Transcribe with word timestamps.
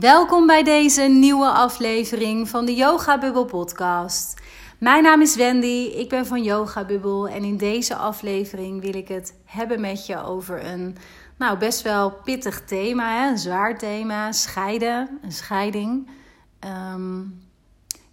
Welkom 0.00 0.46
bij 0.46 0.62
deze 0.62 1.02
nieuwe 1.02 1.48
aflevering 1.48 2.48
van 2.48 2.64
de 2.64 2.74
Yoga 2.74 3.18
Bubble 3.18 3.44
podcast. 3.44 4.40
Mijn 4.78 5.02
naam 5.02 5.20
is 5.20 5.36
Wendy, 5.36 5.92
ik 5.96 6.08
ben 6.08 6.26
van 6.26 6.42
Yoga 6.42 6.84
Bubble 6.84 7.30
en 7.30 7.44
in 7.44 7.56
deze 7.56 7.96
aflevering 7.96 8.80
wil 8.80 8.94
ik 8.94 9.08
het 9.08 9.34
hebben 9.44 9.80
met 9.80 10.06
je 10.06 10.22
over 10.22 10.66
een 10.66 10.96
nou, 11.38 11.58
best 11.58 11.82
wel 11.82 12.10
pittig 12.10 12.64
thema, 12.64 13.20
hè? 13.20 13.30
een 13.30 13.38
zwaar 13.38 13.78
thema, 13.78 14.32
scheiden, 14.32 15.18
een 15.22 15.32
scheiding. 15.32 16.10
Ehm, 16.58 17.20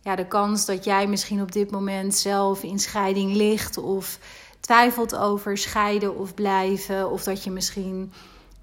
ja, 0.02 0.16
de 0.16 0.28
kans 0.28 0.66
dat 0.66 0.84
jij 0.84 1.08
misschien 1.08 1.42
op 1.42 1.52
dit 1.52 1.72
moment 1.72 2.16
zelf 2.16 2.64
in 2.64 2.80
scheiding 2.80 3.36
ligt 3.36 3.78
of 3.78 4.20
twijfelt 4.60 5.16
over 5.16 5.58
scheiden 5.58 6.18
of 6.18 6.34
blijven, 6.34 7.12
of 7.12 7.24
dat 7.24 7.44
je 7.44 7.52
misschien 7.52 8.12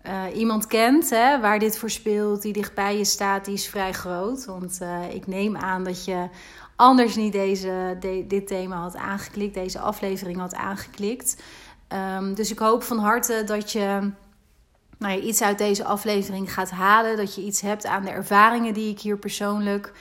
uh, 0.06 0.22
iemand 0.34 0.66
kent 0.66 1.10
hè, 1.10 1.40
waar 1.40 1.58
dit 1.58 1.78
voor 1.78 1.90
speelt, 1.90 2.42
die 2.42 2.52
dichtbij 2.52 2.98
je 2.98 3.04
staat, 3.04 3.44
die 3.44 3.54
is 3.54 3.68
vrij 3.68 3.92
groot. 3.92 4.44
Want 4.44 4.78
uh, 4.82 5.14
ik 5.14 5.26
neem 5.26 5.56
aan 5.56 5.84
dat 5.84 6.04
je 6.04 6.28
anders 6.76 7.16
niet 7.16 7.32
deze, 7.32 7.96
de, 8.00 8.24
dit 8.28 8.46
thema 8.46 8.76
had 8.76 8.96
aangeklikt, 8.96 9.54
deze 9.54 9.78
aflevering 9.78 10.38
had 10.38 10.54
aangeklikt. 10.54 11.42
Um, 12.18 12.34
dus 12.34 12.50
ik 12.50 12.58
hoop 12.58 12.82
van 12.82 12.98
harte 12.98 13.42
dat 13.46 13.72
je 13.72 14.10
nou 14.98 15.14
ja, 15.14 15.20
iets 15.20 15.42
uit 15.42 15.58
deze 15.58 15.84
aflevering 15.84 16.52
gaat 16.52 16.70
halen. 16.70 17.16
Dat 17.16 17.34
je 17.34 17.42
iets 17.42 17.60
hebt 17.60 17.86
aan 17.86 18.04
de 18.04 18.10
ervaringen 18.10 18.74
die 18.74 18.90
ik 18.90 19.00
hier 19.00 19.18
persoonlijk 19.18 19.92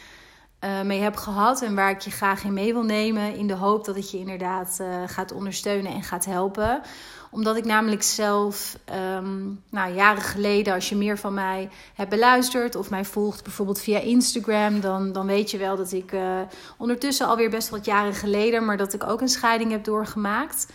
uh, 0.67 0.81
mee 0.81 0.99
heb 0.99 1.15
gehad. 1.15 1.61
En 1.61 1.75
waar 1.75 1.89
ik 1.89 2.01
je 2.01 2.11
graag 2.11 2.43
in 2.43 2.53
mee 2.53 2.73
wil 2.73 2.83
nemen. 2.83 3.35
In 3.35 3.47
de 3.47 3.55
hoop 3.55 3.85
dat 3.85 3.95
het 3.95 4.11
je 4.11 4.17
inderdaad 4.17 4.77
uh, 4.81 4.87
gaat 5.05 5.31
ondersteunen 5.31 5.91
en 5.91 6.03
gaat 6.03 6.25
helpen 6.25 6.81
omdat 7.29 7.57
ik 7.57 7.65
namelijk 7.65 8.03
zelf, 8.03 8.77
um, 9.15 9.63
nou, 9.69 9.93
jaren 9.93 10.21
geleden, 10.21 10.73
als 10.73 10.89
je 10.89 10.95
meer 10.95 11.17
van 11.17 11.33
mij 11.33 11.69
hebt 11.93 12.09
beluisterd 12.09 12.75
of 12.75 12.89
mij 12.89 13.05
volgt, 13.05 13.43
bijvoorbeeld 13.43 13.79
via 13.79 13.99
Instagram, 13.99 14.79
dan, 14.79 15.11
dan 15.11 15.25
weet 15.25 15.51
je 15.51 15.57
wel 15.57 15.75
dat 15.75 15.91
ik 15.91 16.11
uh, 16.11 16.39
ondertussen 16.77 17.27
alweer 17.27 17.49
best 17.49 17.69
wat 17.69 17.85
jaren 17.85 18.13
geleden, 18.13 18.65
maar 18.65 18.77
dat 18.77 18.93
ik 18.93 19.03
ook 19.03 19.21
een 19.21 19.27
scheiding 19.27 19.71
heb 19.71 19.83
doorgemaakt. 19.83 20.67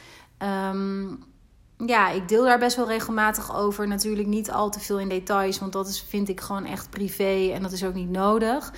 Um, 0.70 1.24
ja, 1.86 2.10
ik 2.10 2.28
deel 2.28 2.44
daar 2.44 2.58
best 2.58 2.76
wel 2.76 2.88
regelmatig 2.88 3.56
over. 3.56 3.88
Natuurlijk 3.88 4.28
niet 4.28 4.50
al 4.50 4.70
te 4.70 4.80
veel 4.80 4.98
in 4.98 5.08
details, 5.08 5.58
want 5.58 5.72
dat 5.72 5.88
is, 5.88 6.04
vind 6.08 6.28
ik 6.28 6.40
gewoon 6.40 6.64
echt 6.64 6.90
privé 6.90 7.50
en 7.54 7.62
dat 7.62 7.72
is 7.72 7.84
ook 7.84 7.94
niet 7.94 8.10
nodig. 8.10 8.72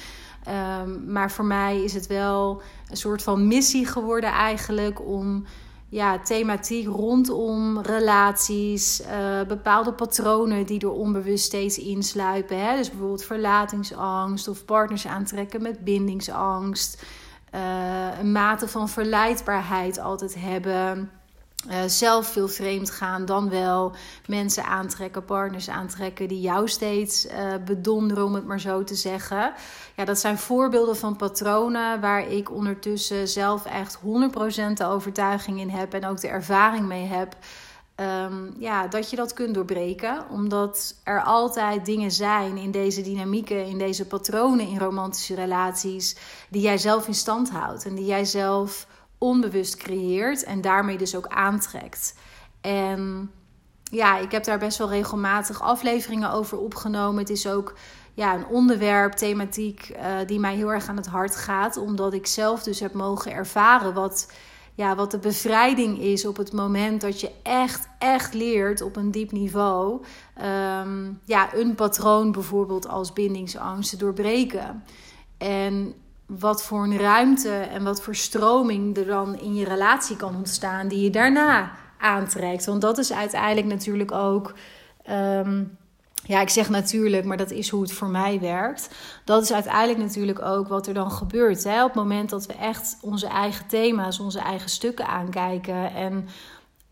Um, 0.48 1.12
maar 1.12 1.30
voor 1.30 1.44
mij 1.44 1.82
is 1.82 1.94
het 1.94 2.06
wel 2.06 2.62
een 2.88 2.96
soort 2.96 3.22
van 3.22 3.46
missie 3.46 3.86
geworden 3.86 4.30
eigenlijk 4.30 5.06
om 5.06 5.44
ja, 5.88 6.18
thematiek 6.18 6.86
rondom 6.86 7.80
relaties, 7.80 9.00
uh, 9.00 9.42
bepaalde 9.48 9.92
patronen 9.92 10.66
die 10.66 10.80
er 10.80 10.92
onbewust 10.92 11.44
steeds 11.44 11.78
insluipen. 11.78 12.60
Hè? 12.60 12.76
Dus 12.76 12.88
bijvoorbeeld 12.90 13.24
verlatingsangst 13.24 14.48
of 14.48 14.64
partners 14.64 15.06
aantrekken 15.06 15.62
met 15.62 15.84
bindingsangst. 15.84 17.02
Uh, 17.54 18.18
een 18.18 18.32
mate 18.32 18.68
van 18.68 18.88
verleidbaarheid 18.88 19.98
altijd 19.98 20.34
hebben. 20.38 21.10
Uh, 21.70 21.76
zelf 21.86 22.26
veel 22.26 22.48
vreemd 22.48 22.90
gaan, 22.90 23.24
dan 23.24 23.50
wel 23.50 23.92
mensen 24.26 24.64
aantrekken, 24.64 25.24
partners 25.24 25.68
aantrekken 25.68 26.28
die 26.28 26.40
jou 26.40 26.68
steeds 26.68 27.26
uh, 27.26 27.32
bedonderen, 27.64 28.24
om 28.24 28.34
het 28.34 28.46
maar 28.46 28.60
zo 28.60 28.84
te 28.84 28.94
zeggen. 28.94 29.52
Ja, 29.96 30.04
dat 30.04 30.18
zijn 30.18 30.38
voorbeelden 30.38 30.96
van 30.96 31.16
patronen 31.16 32.00
waar 32.00 32.30
ik 32.30 32.50
ondertussen 32.50 33.28
zelf 33.28 33.64
echt 33.64 33.98
100% 33.98 34.00
de 34.74 34.86
overtuiging 34.86 35.60
in 35.60 35.68
heb 35.68 35.94
en 35.94 36.06
ook 36.06 36.20
de 36.20 36.28
ervaring 36.28 36.86
mee 36.86 37.06
heb. 37.06 37.36
Um, 38.00 38.54
ja, 38.58 38.86
dat 38.86 39.10
je 39.10 39.16
dat 39.16 39.32
kunt 39.32 39.54
doorbreken. 39.54 40.24
Omdat 40.30 40.94
er 41.04 41.22
altijd 41.22 41.86
dingen 41.86 42.10
zijn 42.10 42.56
in 42.56 42.70
deze 42.70 43.02
dynamieken, 43.02 43.66
in 43.66 43.78
deze 43.78 44.06
patronen 44.06 44.68
in 44.68 44.78
romantische 44.78 45.34
relaties, 45.34 46.16
die 46.48 46.62
jij 46.62 46.78
zelf 46.78 47.06
in 47.06 47.14
stand 47.14 47.50
houdt 47.50 47.84
en 47.84 47.94
die 47.94 48.04
jij 48.04 48.24
zelf 48.24 48.86
onbewust 49.24 49.76
creëert 49.76 50.44
en 50.44 50.60
daarmee 50.60 50.98
dus 50.98 51.16
ook 51.16 51.26
aantrekt. 51.26 52.14
En 52.60 53.30
ja, 53.82 54.18
ik 54.18 54.30
heb 54.30 54.44
daar 54.44 54.58
best 54.58 54.78
wel 54.78 54.88
regelmatig 54.88 55.62
afleveringen 55.62 56.30
over 56.32 56.58
opgenomen. 56.58 57.20
Het 57.20 57.30
is 57.30 57.48
ook 57.48 57.74
ja, 58.14 58.34
een 58.34 58.46
onderwerp, 58.46 59.12
thematiek 59.12 59.96
uh, 59.96 60.16
die 60.26 60.38
mij 60.38 60.54
heel 60.54 60.72
erg 60.72 60.88
aan 60.88 60.96
het 60.96 61.06
hart 61.06 61.36
gaat. 61.36 61.76
Omdat 61.76 62.12
ik 62.12 62.26
zelf 62.26 62.62
dus 62.62 62.80
heb 62.80 62.92
mogen 62.92 63.32
ervaren 63.32 63.94
wat, 63.94 64.32
ja, 64.74 64.94
wat 64.94 65.10
de 65.10 65.18
bevrijding 65.18 65.98
is 65.98 66.26
op 66.26 66.36
het 66.36 66.52
moment 66.52 67.00
dat 67.00 67.20
je 67.20 67.30
echt, 67.42 67.88
echt 67.98 68.34
leert 68.34 68.82
op 68.82 68.96
een 68.96 69.10
diep 69.10 69.32
niveau. 69.32 70.04
Um, 70.80 71.20
ja, 71.24 71.54
een 71.54 71.74
patroon 71.74 72.32
bijvoorbeeld 72.32 72.88
als 72.88 73.12
bindingsangst 73.12 73.90
te 73.90 73.96
doorbreken. 73.96 74.84
En 75.38 75.94
wat 76.26 76.64
voor 76.64 76.82
een 76.82 76.98
ruimte 76.98 77.50
en 77.50 77.84
wat 77.84 78.02
voor 78.02 78.14
stroming 78.14 78.96
er 78.96 79.06
dan 79.06 79.38
in 79.38 79.54
je 79.54 79.64
relatie 79.64 80.16
kan 80.16 80.36
ontstaan 80.36 80.88
die 80.88 81.00
je 81.00 81.10
daarna 81.10 81.72
aantrekt. 81.98 82.66
Want 82.66 82.80
dat 82.80 82.98
is 82.98 83.12
uiteindelijk 83.12 83.66
natuurlijk 83.66 84.12
ook. 84.12 84.54
Um, 85.10 85.78
ja, 86.26 86.40
ik 86.40 86.48
zeg 86.48 86.68
natuurlijk, 86.68 87.24
maar 87.24 87.36
dat 87.36 87.50
is 87.50 87.68
hoe 87.68 87.82
het 87.82 87.92
voor 87.92 88.08
mij 88.08 88.40
werkt. 88.40 88.88
Dat 89.24 89.42
is 89.42 89.52
uiteindelijk 89.52 89.98
natuurlijk 89.98 90.42
ook 90.42 90.68
wat 90.68 90.86
er 90.86 90.94
dan 90.94 91.10
gebeurt. 91.10 91.64
Hè? 91.64 91.82
Op 91.82 91.94
het 91.94 92.02
moment 92.02 92.30
dat 92.30 92.46
we 92.46 92.52
echt 92.52 92.98
onze 93.00 93.26
eigen 93.26 93.66
thema's, 93.66 94.20
onze 94.20 94.38
eigen 94.38 94.70
stukken 94.70 95.06
aankijken 95.06 95.94
en 95.94 96.28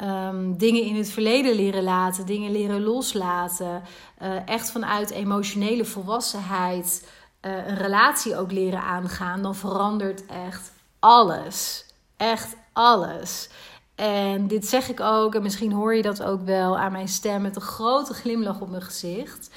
um, 0.03 0.59
dingen 0.59 0.83
in 0.83 0.97
het 0.97 1.11
verleden 1.11 1.55
leren 1.55 1.83
laten, 1.83 2.27
dingen 2.27 2.53
leren 2.53 2.83
loslaten. 2.83 3.83
Uh, 4.23 4.49
echt 4.49 4.71
vanuit 4.71 5.11
emotionele 5.11 5.85
volwassenheid 5.85 7.09
uh, 7.43 7.67
een 7.67 7.77
relatie 7.77 8.37
ook 8.37 8.53
leren 8.53 8.83
aangaan, 8.83 9.43
dan 9.43 9.55
verandert 9.55 10.27
echt 10.27 10.73
alles. 10.99 11.87
Echt 12.17 12.57
alles. 12.73 13.49
En 13.95 14.47
dit 14.47 14.67
zeg 14.67 14.89
ik 14.89 15.01
ook, 15.01 15.35
en 15.35 15.43
misschien 15.43 15.73
hoor 15.73 15.95
je 15.95 16.03
dat 16.03 16.23
ook 16.23 16.43
wel 16.45 16.79
aan 16.79 16.93
mijn 16.93 17.09
stem 17.09 17.43
met 17.43 17.57
een 17.57 17.63
grote 17.63 18.15
glimlach 18.15 18.61
op 18.61 18.71
mijn 18.71 18.83
gezicht. 18.83 19.51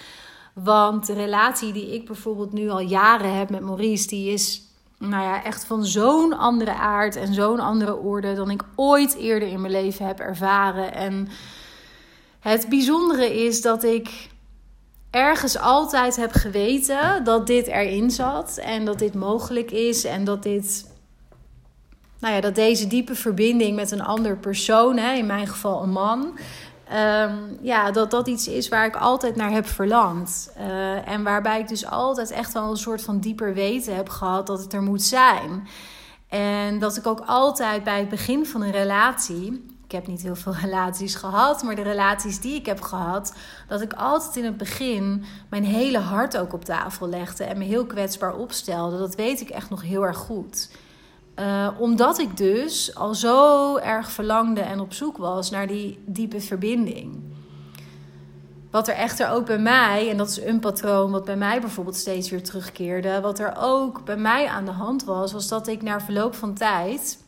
Want 0.54 1.06
de 1.06 1.14
relatie 1.14 1.74
die 1.74 1.94
ik 1.94 2.06
bijvoorbeeld 2.06 2.54
nu 2.54 2.70
al 2.70 2.80
jaren 2.80 3.38
heb 3.38 3.50
met 3.50 3.62
Maurice, 3.62 4.08
die 4.08 4.32
is 4.32 4.62
nou 4.98 5.24
ja, 5.24 5.44
echt 5.44 5.66
van 5.66 5.86
zo'n 5.86 6.38
andere 6.38 6.74
aard 6.74 7.16
en 7.16 7.34
zo'n 7.34 7.60
andere 7.60 7.96
orde 7.96 8.34
dan 8.34 8.50
ik 8.50 8.64
ooit 8.76 9.16
eerder 9.16 9.48
in 9.48 9.62
mijn 9.62 9.74
leven 9.74 10.06
heb 10.06 10.20
ervaren. 10.20 10.94
En 10.94 11.28
het 12.40 12.70
bijzondere 12.70 13.44
is 13.46 13.62
dat 13.62 13.84
ik 13.84 14.30
ergens 15.16 15.58
altijd 15.58 16.16
heb 16.16 16.32
geweten 16.32 17.24
dat 17.24 17.48
dit 17.48 17.68
erin 17.68 18.12
zat 18.12 18.58
en 18.58 18.86
dat 18.86 19.00
dit 19.00 19.14
mogelijk 19.14 19.72
is 19.72 20.04
en 20.04 20.24
dat 20.24 20.44
dit 20.44 20.94
nou 22.20 22.34
ja, 22.34 22.42
dat 22.42 22.56
deze 22.56 22.88
diepe 22.88 23.16
verbinding 23.16 23.76
met 23.76 23.92
een 23.92 24.02
ander 24.04 24.38
persoon, 24.38 24.98
hè, 24.98 25.14
in 25.14 25.26
mijn 25.26 25.48
geval 25.48 25.84
een 25.84 25.92
man, 25.92 26.38
um, 26.94 27.58
ja, 27.62 27.92
dat 27.92 28.12
dat 28.12 28.28
iets 28.28 28.48
is 28.48 28.68
waar 28.68 28.86
ik 28.86 28.96
altijd 28.96 29.36
naar 29.36 29.52
heb 29.52 29.68
verlangd. 29.68 30.52
Uh, 30.58 31.08
en 31.08 31.24
waarbij 31.24 31.60
ik 31.60 31.68
dus 31.68 31.86
altijd 31.86 32.32
echt 32.32 32.54
wel 32.54 32.70
een 32.70 32.78
soort 32.78 33.02
van 33.02 33.20
dieper 33.20 33.54
weten 33.54 33.96
heb 33.96 34.10
gehad 34.10 34.48
dat 34.48 34.60
het 34.60 34.74
er 34.74 34.82
moet 34.82 35.04
zijn. 35.04 35.68
En 36.30 36.80
dat 36.80 36.98
ik 36.98 37.08
ook 37.08 37.24
altijd 37.26 37.84
bij 37.84 38.00
het 38.00 38.10
begin 38.10 38.46
van 38.46 38.62
een 38.62 38.72
relatie. 38.72 39.75
Heb 39.96 40.08
niet 40.08 40.22
heel 40.22 40.36
veel 40.36 40.56
relaties 40.66 41.16
gehad, 41.16 41.64
maar 41.64 41.76
de 41.76 41.82
relaties 41.82 42.40
die 42.40 42.56
ik 42.56 42.66
heb 42.66 42.82
gehad, 42.82 43.36
dat 43.68 43.82
ik 43.82 43.94
altijd 43.94 44.36
in 44.36 44.46
het 44.46 44.58
begin 44.58 45.24
mijn 45.50 45.64
hele 45.64 45.98
hart 45.98 46.38
ook 46.38 46.54
op 46.54 46.66
tafel 46.66 47.10
legde 47.10 47.44
en 47.44 47.58
me 47.58 47.64
heel 47.64 47.86
kwetsbaar 47.86 48.36
opstelde. 48.36 48.98
Dat 48.98 49.16
weet 49.16 49.42
ik 49.42 49.50
echt 49.50 49.70
nog 49.70 49.82
heel 49.82 50.06
erg 50.06 50.18
goed. 50.18 50.70
Uh, 51.40 51.68
omdat 51.78 52.20
ik 52.20 52.38
dus 52.38 52.96
al 52.96 53.16
zo 53.16 53.78
erg 53.78 54.12
verlangde 54.12 54.62
en 54.62 54.80
op 54.80 54.94
zoek 54.94 55.18
was 55.18 55.50
naar 55.50 55.68
die 55.68 56.04
diepe 56.06 56.42
verbinding. 56.42 57.24
Wat 58.72 58.88
er 58.88 58.96
echter 58.96 59.30
ook 59.30 59.46
bij 59.46 59.58
mij, 59.58 60.10
en 60.10 60.18
dat 60.18 60.30
is 60.30 60.42
een 60.42 60.60
patroon 60.60 61.12
wat 61.12 61.26
bij 61.26 61.36
mij 61.36 61.62
bijvoorbeeld 61.62 61.96
steeds 61.96 62.30
weer 62.30 62.44
terugkeerde, 62.44 63.22
wat 63.22 63.40
er 63.40 63.54
ook 63.58 64.06
bij 64.06 64.18
mij 64.18 64.48
aan 64.48 64.66
de 64.66 64.72
hand 64.72 65.04
was, 65.04 65.34
was 65.34 65.48
dat 65.48 65.68
ik 65.68 65.82
na 65.82 66.02
verloop 66.02 66.36
van 66.36 66.54
tijd, 66.54 67.24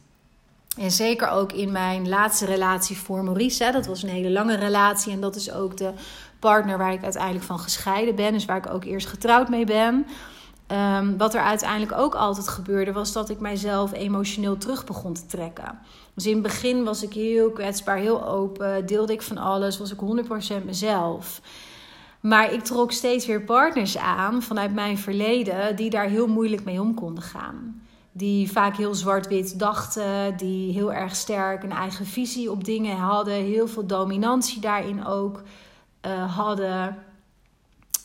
en 0.77 0.91
zeker 0.91 1.29
ook 1.29 1.51
in 1.51 1.71
mijn 1.71 2.09
laatste 2.09 2.45
relatie 2.45 2.97
voor 2.97 3.23
Maurice, 3.23 3.63
hè, 3.63 3.71
dat 3.71 3.85
was 3.85 4.03
een 4.03 4.09
hele 4.09 4.31
lange 4.31 4.55
relatie 4.55 5.11
en 5.11 5.21
dat 5.21 5.35
is 5.35 5.51
ook 5.51 5.77
de 5.77 5.91
partner 6.39 6.77
waar 6.77 6.93
ik 6.93 7.03
uiteindelijk 7.03 7.45
van 7.45 7.59
gescheiden 7.59 8.15
ben, 8.15 8.33
dus 8.33 8.45
waar 8.45 8.57
ik 8.57 8.73
ook 8.73 8.83
eerst 8.83 9.07
getrouwd 9.07 9.49
mee 9.49 9.65
ben. 9.65 10.05
Um, 10.71 11.17
wat 11.17 11.33
er 11.33 11.41
uiteindelijk 11.41 11.91
ook 11.91 12.15
altijd 12.15 12.47
gebeurde, 12.47 12.91
was 12.91 13.11
dat 13.11 13.29
ik 13.29 13.39
mijzelf 13.39 13.93
emotioneel 13.93 14.57
terug 14.57 14.85
begon 14.85 15.13
te 15.13 15.25
trekken. 15.25 15.79
Dus 16.13 16.25
in 16.25 16.33
het 16.33 16.41
begin 16.41 16.83
was 16.83 17.03
ik 17.03 17.13
heel 17.13 17.51
kwetsbaar, 17.51 17.97
heel 17.97 18.27
open, 18.27 18.85
deelde 18.85 19.13
ik 19.13 19.21
van 19.21 19.37
alles, 19.37 19.77
was 19.77 19.91
ik 19.91 19.99
100% 20.61 20.65
mezelf. 20.65 21.41
Maar 22.19 22.53
ik 22.53 22.63
trok 22.63 22.91
steeds 22.91 23.25
weer 23.25 23.41
partners 23.41 23.97
aan 23.97 24.41
vanuit 24.41 24.73
mijn 24.73 24.97
verleden 24.97 25.75
die 25.75 25.89
daar 25.89 26.07
heel 26.07 26.27
moeilijk 26.27 26.63
mee 26.63 26.81
om 26.81 26.93
konden 26.93 27.23
gaan. 27.23 27.86
Die 28.17 28.51
vaak 28.51 28.77
heel 28.77 28.95
zwart-wit 28.95 29.59
dachten, 29.59 30.37
die 30.37 30.73
heel 30.73 30.93
erg 30.93 31.15
sterk 31.15 31.63
een 31.63 31.71
eigen 31.71 32.05
visie 32.05 32.51
op 32.51 32.63
dingen 32.63 32.97
hadden, 32.97 33.33
heel 33.33 33.67
veel 33.67 33.85
dominantie 33.85 34.61
daarin 34.61 35.05
ook 35.05 35.41
uh, 36.05 36.35
hadden. 36.35 36.97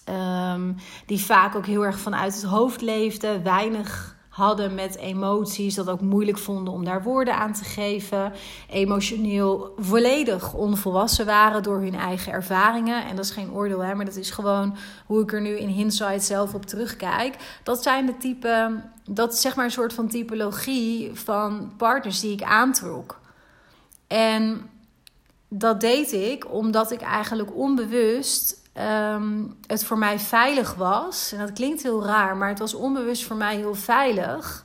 Ehm, 0.04 0.72
die 1.06 1.24
vaak 1.24 1.54
ook 1.54 1.66
heel 1.66 1.84
erg 1.84 1.98
vanuit 1.98 2.34
het 2.34 2.44
hoofd 2.44 2.80
leefden. 2.80 3.42
Weinig 3.42 4.16
hadden 4.32 4.74
met 4.74 4.96
emoties, 4.96 5.74
dat 5.74 5.88
ook 5.88 6.00
moeilijk 6.00 6.38
vonden 6.38 6.72
om 6.72 6.84
daar 6.84 7.02
woorden 7.02 7.36
aan 7.36 7.52
te 7.52 7.64
geven. 7.64 8.32
Emotioneel 8.70 9.72
volledig 9.76 10.54
onvolwassen 10.54 11.26
waren 11.26 11.62
door 11.62 11.80
hun 11.80 11.94
eigen 11.94 12.32
ervaringen. 12.32 13.04
En 13.04 13.16
dat 13.16 13.24
is 13.24 13.30
geen 13.30 13.52
oordeel, 13.52 13.84
hè, 13.84 13.94
maar 13.94 14.04
dat 14.04 14.16
is 14.16 14.30
gewoon 14.30 14.76
hoe 15.06 15.22
ik 15.22 15.32
er 15.32 15.40
nu 15.40 15.58
in 15.58 15.68
hindsight 15.68 16.22
zelf 16.22 16.54
op 16.54 16.66
terugkijk. 16.66 17.36
Dat 17.62 17.82
zijn 17.82 18.06
de 18.06 18.16
type, 18.16 18.82
dat 19.04 19.32
is 19.32 19.40
zeg 19.40 19.56
maar 19.56 19.64
een 19.64 19.70
soort 19.70 19.92
van 19.92 20.08
typologie 20.08 21.10
van 21.14 21.72
partners 21.76 22.20
die 22.20 22.32
ik 22.32 22.42
aantrok. 22.42 23.20
En 24.06 24.70
dat 25.48 25.80
deed 25.80 26.12
ik 26.12 26.52
omdat 26.52 26.90
ik 26.90 27.00
eigenlijk 27.00 27.56
onbewust 27.56 28.61
Ehm, 28.72 29.44
het 29.66 29.84
voor 29.84 29.98
mij 29.98 30.18
veilig 30.18 30.74
was. 30.74 31.32
En 31.32 31.38
dat 31.38 31.52
klinkt 31.52 31.82
heel 31.82 32.04
raar, 32.04 32.36
maar 32.36 32.48
het 32.48 32.58
was 32.58 32.74
onbewust 32.74 33.24
voor 33.24 33.36
mij 33.36 33.56
heel 33.56 33.74
veilig 33.74 34.64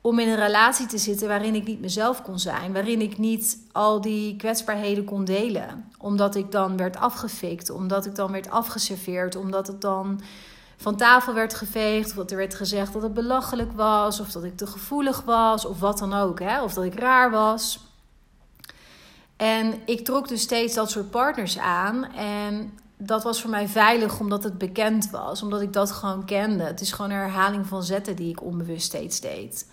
om 0.00 0.18
in 0.18 0.28
een 0.28 0.36
relatie 0.36 0.86
te 0.86 0.98
zitten 0.98 1.28
waarin 1.28 1.54
ik 1.54 1.66
niet 1.66 1.80
mezelf 1.80 2.22
kon 2.22 2.38
zijn, 2.38 2.72
waarin 2.72 3.00
ik 3.00 3.18
niet 3.18 3.58
al 3.72 4.00
die 4.00 4.36
kwetsbaarheden 4.36 5.04
kon 5.04 5.24
delen, 5.24 5.90
omdat 5.98 6.34
ik 6.34 6.52
dan 6.52 6.76
werd 6.76 6.96
afgefikt, 6.96 7.70
omdat 7.70 8.06
ik 8.06 8.14
dan 8.14 8.32
werd 8.32 8.50
afgeserveerd, 8.50 9.36
omdat 9.36 9.66
het 9.66 9.80
dan 9.80 10.20
van 10.76 10.96
tafel 10.96 11.34
werd 11.34 11.54
geveegd, 11.54 12.10
of 12.10 12.16
dat 12.16 12.30
er 12.30 12.36
werd 12.36 12.54
gezegd 12.54 12.92
dat 12.92 13.02
het 13.02 13.14
belachelijk 13.14 13.72
was, 13.72 14.20
of 14.20 14.30
dat 14.30 14.44
ik 14.44 14.56
te 14.56 14.66
gevoelig 14.66 15.22
was, 15.22 15.64
of 15.64 15.80
wat 15.80 15.98
dan 15.98 16.14
ook, 16.14 16.40
hè? 16.40 16.62
of 16.62 16.74
dat 16.74 16.84
ik 16.84 16.98
raar 16.98 17.30
was. 17.30 17.80
En 19.36 19.74
ik 19.84 20.04
trok 20.04 20.28
dus 20.28 20.40
steeds 20.40 20.74
dat 20.74 20.90
soort 20.90 21.10
partners 21.10 21.58
aan. 21.58 22.12
En 22.12 22.78
dat 23.02 23.22
was 23.22 23.40
voor 23.40 23.50
mij 23.50 23.68
veilig 23.68 24.20
omdat 24.20 24.44
het 24.44 24.58
bekend 24.58 25.10
was. 25.10 25.42
Omdat 25.42 25.60
ik 25.60 25.72
dat 25.72 25.90
gewoon 25.90 26.24
kende. 26.24 26.64
Het 26.64 26.80
is 26.80 26.92
gewoon 26.92 27.10
een 27.10 27.16
herhaling 27.16 27.66
van 27.66 27.82
zetten 27.82 28.16
die 28.16 28.30
ik 28.30 28.42
onbewust 28.42 28.86
steeds 28.86 29.20
deed. 29.20 29.66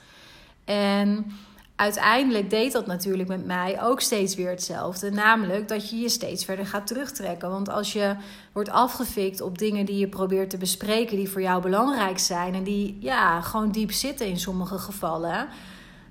En 0.65 1.31
uiteindelijk 1.75 2.49
deed 2.49 2.71
dat 2.71 2.85
natuurlijk 2.85 3.29
met 3.29 3.45
mij 3.45 3.81
ook 3.81 4.01
steeds 4.01 4.35
weer 4.35 4.49
hetzelfde. 4.49 5.11
Namelijk 5.11 5.67
dat 5.67 5.89
je 5.89 5.95
je 5.95 6.09
steeds 6.09 6.45
verder 6.45 6.65
gaat 6.65 6.87
terugtrekken. 6.87 7.49
Want 7.49 7.69
als 7.69 7.93
je 7.93 8.15
wordt 8.53 8.69
afgefikt 8.69 9.41
op 9.41 9.57
dingen 9.57 9.85
die 9.85 9.97
je 9.97 10.07
probeert 10.07 10.49
te 10.49 10.57
bespreken, 10.57 11.17
die 11.17 11.29
voor 11.29 11.41
jou 11.41 11.61
belangrijk 11.61 12.19
zijn 12.19 12.53
en 12.53 12.63
die 12.63 12.97
ja, 12.99 13.41
gewoon 13.41 13.71
diep 13.71 13.91
zitten 13.91 14.27
in 14.27 14.39
sommige 14.39 14.77
gevallen 14.77 15.47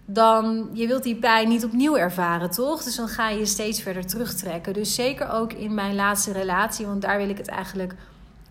dan 0.06 0.69
je 0.73 0.87
wilt 0.87 1.03
die 1.03 1.17
pijn 1.17 1.49
niet 1.49 1.64
opnieuw 1.64 1.97
ervaren, 1.97 2.50
toch? 2.50 2.82
Dus 2.82 2.97
dan 2.97 3.08
ga 3.08 3.29
je 3.29 3.47
steeds 3.47 3.82
verder 3.82 4.06
terugtrekken. 4.06 4.73
Dus 4.73 4.94
zeker 4.94 5.31
ook 5.31 5.53
in 5.53 5.75
mijn 5.75 5.94
laatste 5.94 6.32
relatie, 6.32 6.87
want 6.87 7.03
daar 7.03 7.19
wil 7.19 7.29
ik 7.29 7.38
het 7.38 7.49
eigenlijk 7.49 7.94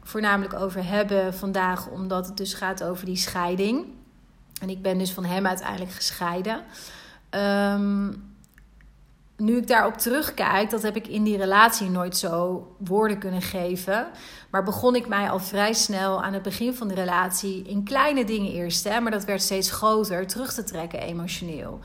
voornamelijk 0.04 0.54
over 0.54 0.88
hebben 0.88 1.34
vandaag, 1.34 1.88
omdat 1.90 2.26
het 2.26 2.38
dus 2.38 2.54
gaat 2.54 2.84
over 2.84 3.06
die 3.06 3.16
scheiding. 3.16 3.86
En 4.62 4.70
ik 4.70 4.82
ben 4.82 4.98
dus 4.98 5.12
van 5.12 5.26
hem 5.26 5.48
uiteindelijk 5.48 5.92
gescheiden. 5.92 6.62
Um, 7.30 8.35
nu 9.38 9.58
ik 9.58 9.68
daarop 9.68 9.98
terugkijk, 9.98 10.70
dat 10.70 10.82
heb 10.82 10.96
ik 10.96 11.08
in 11.08 11.24
die 11.24 11.38
relatie 11.38 11.90
nooit 11.90 12.18
zo 12.18 12.68
woorden 12.78 13.18
kunnen 13.18 13.42
geven. 13.42 14.08
Maar 14.50 14.64
begon 14.64 14.96
ik 14.96 15.08
mij 15.08 15.30
al 15.30 15.40
vrij 15.40 15.74
snel 15.74 16.24
aan 16.24 16.34
het 16.34 16.42
begin 16.42 16.74
van 16.74 16.88
de 16.88 16.94
relatie 16.94 17.64
in 17.64 17.84
kleine 17.84 18.26
dingen 18.26 18.52
eerst, 18.52 18.84
hè, 18.84 19.00
maar 19.00 19.12
dat 19.12 19.26
werd 19.26 19.42
steeds 19.42 19.72
groter, 19.72 20.28
terug 20.28 20.54
te 20.54 20.64
trekken 20.64 21.00
emotioneel. 21.00 21.80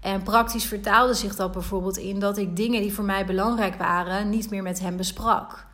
En 0.00 0.22
praktisch 0.22 0.64
vertaalde 0.64 1.14
zich 1.14 1.36
dat 1.36 1.52
bijvoorbeeld 1.52 1.96
in 1.96 2.18
dat 2.18 2.38
ik 2.38 2.56
dingen 2.56 2.82
die 2.82 2.94
voor 2.94 3.04
mij 3.04 3.26
belangrijk 3.26 3.74
waren 3.74 4.28
niet 4.28 4.50
meer 4.50 4.62
met 4.62 4.80
hem 4.80 4.96
besprak. 4.96 5.66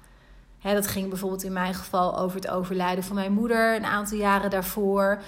Hè, 0.59 0.75
dat 0.75 0.87
ging 0.87 1.09
bijvoorbeeld 1.09 1.43
in 1.43 1.53
mijn 1.53 1.75
geval 1.75 2.19
over 2.19 2.37
het 2.37 2.51
overlijden 2.51 3.05
van 3.05 3.15
mijn 3.15 3.33
moeder 3.33 3.77
een 3.77 3.85
aantal 3.85 4.19
jaren 4.19 4.51
daarvoor. 4.51 5.23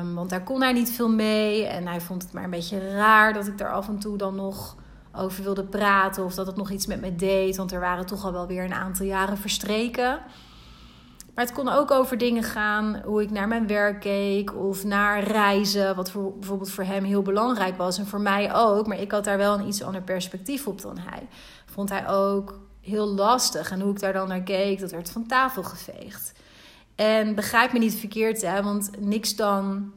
Um, 0.00 0.14
want 0.14 0.30
daar 0.30 0.42
kon 0.42 0.62
hij 0.62 0.72
niet 0.72 0.90
veel 0.90 1.08
mee. 1.08 1.66
En 1.66 1.86
hij 1.86 2.00
vond 2.00 2.22
het 2.22 2.32
maar 2.32 2.44
een 2.44 2.50
beetje 2.50 2.90
raar 2.90 3.32
dat 3.32 3.46
ik 3.46 3.58
daar 3.58 3.72
af 3.72 3.88
en 3.88 3.98
toe 3.98 4.16
dan 4.16 4.34
nog 4.34 4.76
over 5.12 5.42
wilde 5.42 5.64
praten 5.64 6.24
of 6.24 6.34
dat 6.34 6.46
het 6.46 6.56
nog 6.56 6.70
iets 6.70 6.86
met 6.86 7.00
me 7.00 7.16
deed, 7.16 7.56
want 7.56 7.72
er 7.72 7.80
waren 7.80 8.06
toch 8.06 8.24
al 8.24 8.32
wel 8.32 8.46
weer 8.46 8.64
een 8.64 8.74
aantal 8.74 9.06
jaren 9.06 9.38
verstreken. 9.38 10.20
Maar 11.34 11.44
het 11.44 11.54
kon 11.54 11.68
ook 11.68 11.90
over 11.90 12.18
dingen 12.18 12.42
gaan, 12.42 13.02
hoe 13.04 13.22
ik 13.22 13.30
naar 13.30 13.48
mijn 13.48 13.66
werk 13.66 14.00
keek 14.00 14.56
of 14.56 14.84
naar 14.84 15.22
reizen, 15.22 15.96
wat 15.96 16.10
voor, 16.10 16.32
bijvoorbeeld 16.32 16.70
voor 16.70 16.84
hem 16.84 17.04
heel 17.04 17.22
belangrijk 17.22 17.76
was 17.76 17.98
en 17.98 18.06
voor 18.06 18.20
mij 18.20 18.54
ook. 18.54 18.86
Maar 18.86 19.00
ik 19.00 19.10
had 19.10 19.24
daar 19.24 19.36
wel 19.36 19.58
een 19.58 19.66
iets 19.66 19.82
ander 19.82 20.02
perspectief 20.02 20.66
op 20.66 20.82
dan 20.82 20.98
hij. 20.98 21.28
Vond 21.66 21.88
hij 21.88 22.08
ook 22.08 22.60
heel 22.80 23.06
lastig 23.06 23.70
en 23.70 23.80
hoe 23.80 23.92
ik 23.92 24.00
daar 24.00 24.12
dan 24.12 24.28
naar 24.28 24.42
keek, 24.42 24.80
dat 24.80 24.90
werd 24.90 25.10
van 25.10 25.26
tafel 25.26 25.62
geveegd. 25.62 26.32
En 26.94 27.34
begrijp 27.34 27.72
me 27.72 27.78
niet 27.78 27.94
verkeerd, 27.94 28.42
hè, 28.42 28.62
want 28.62 28.90
niks 29.00 29.36
dan 29.36 29.92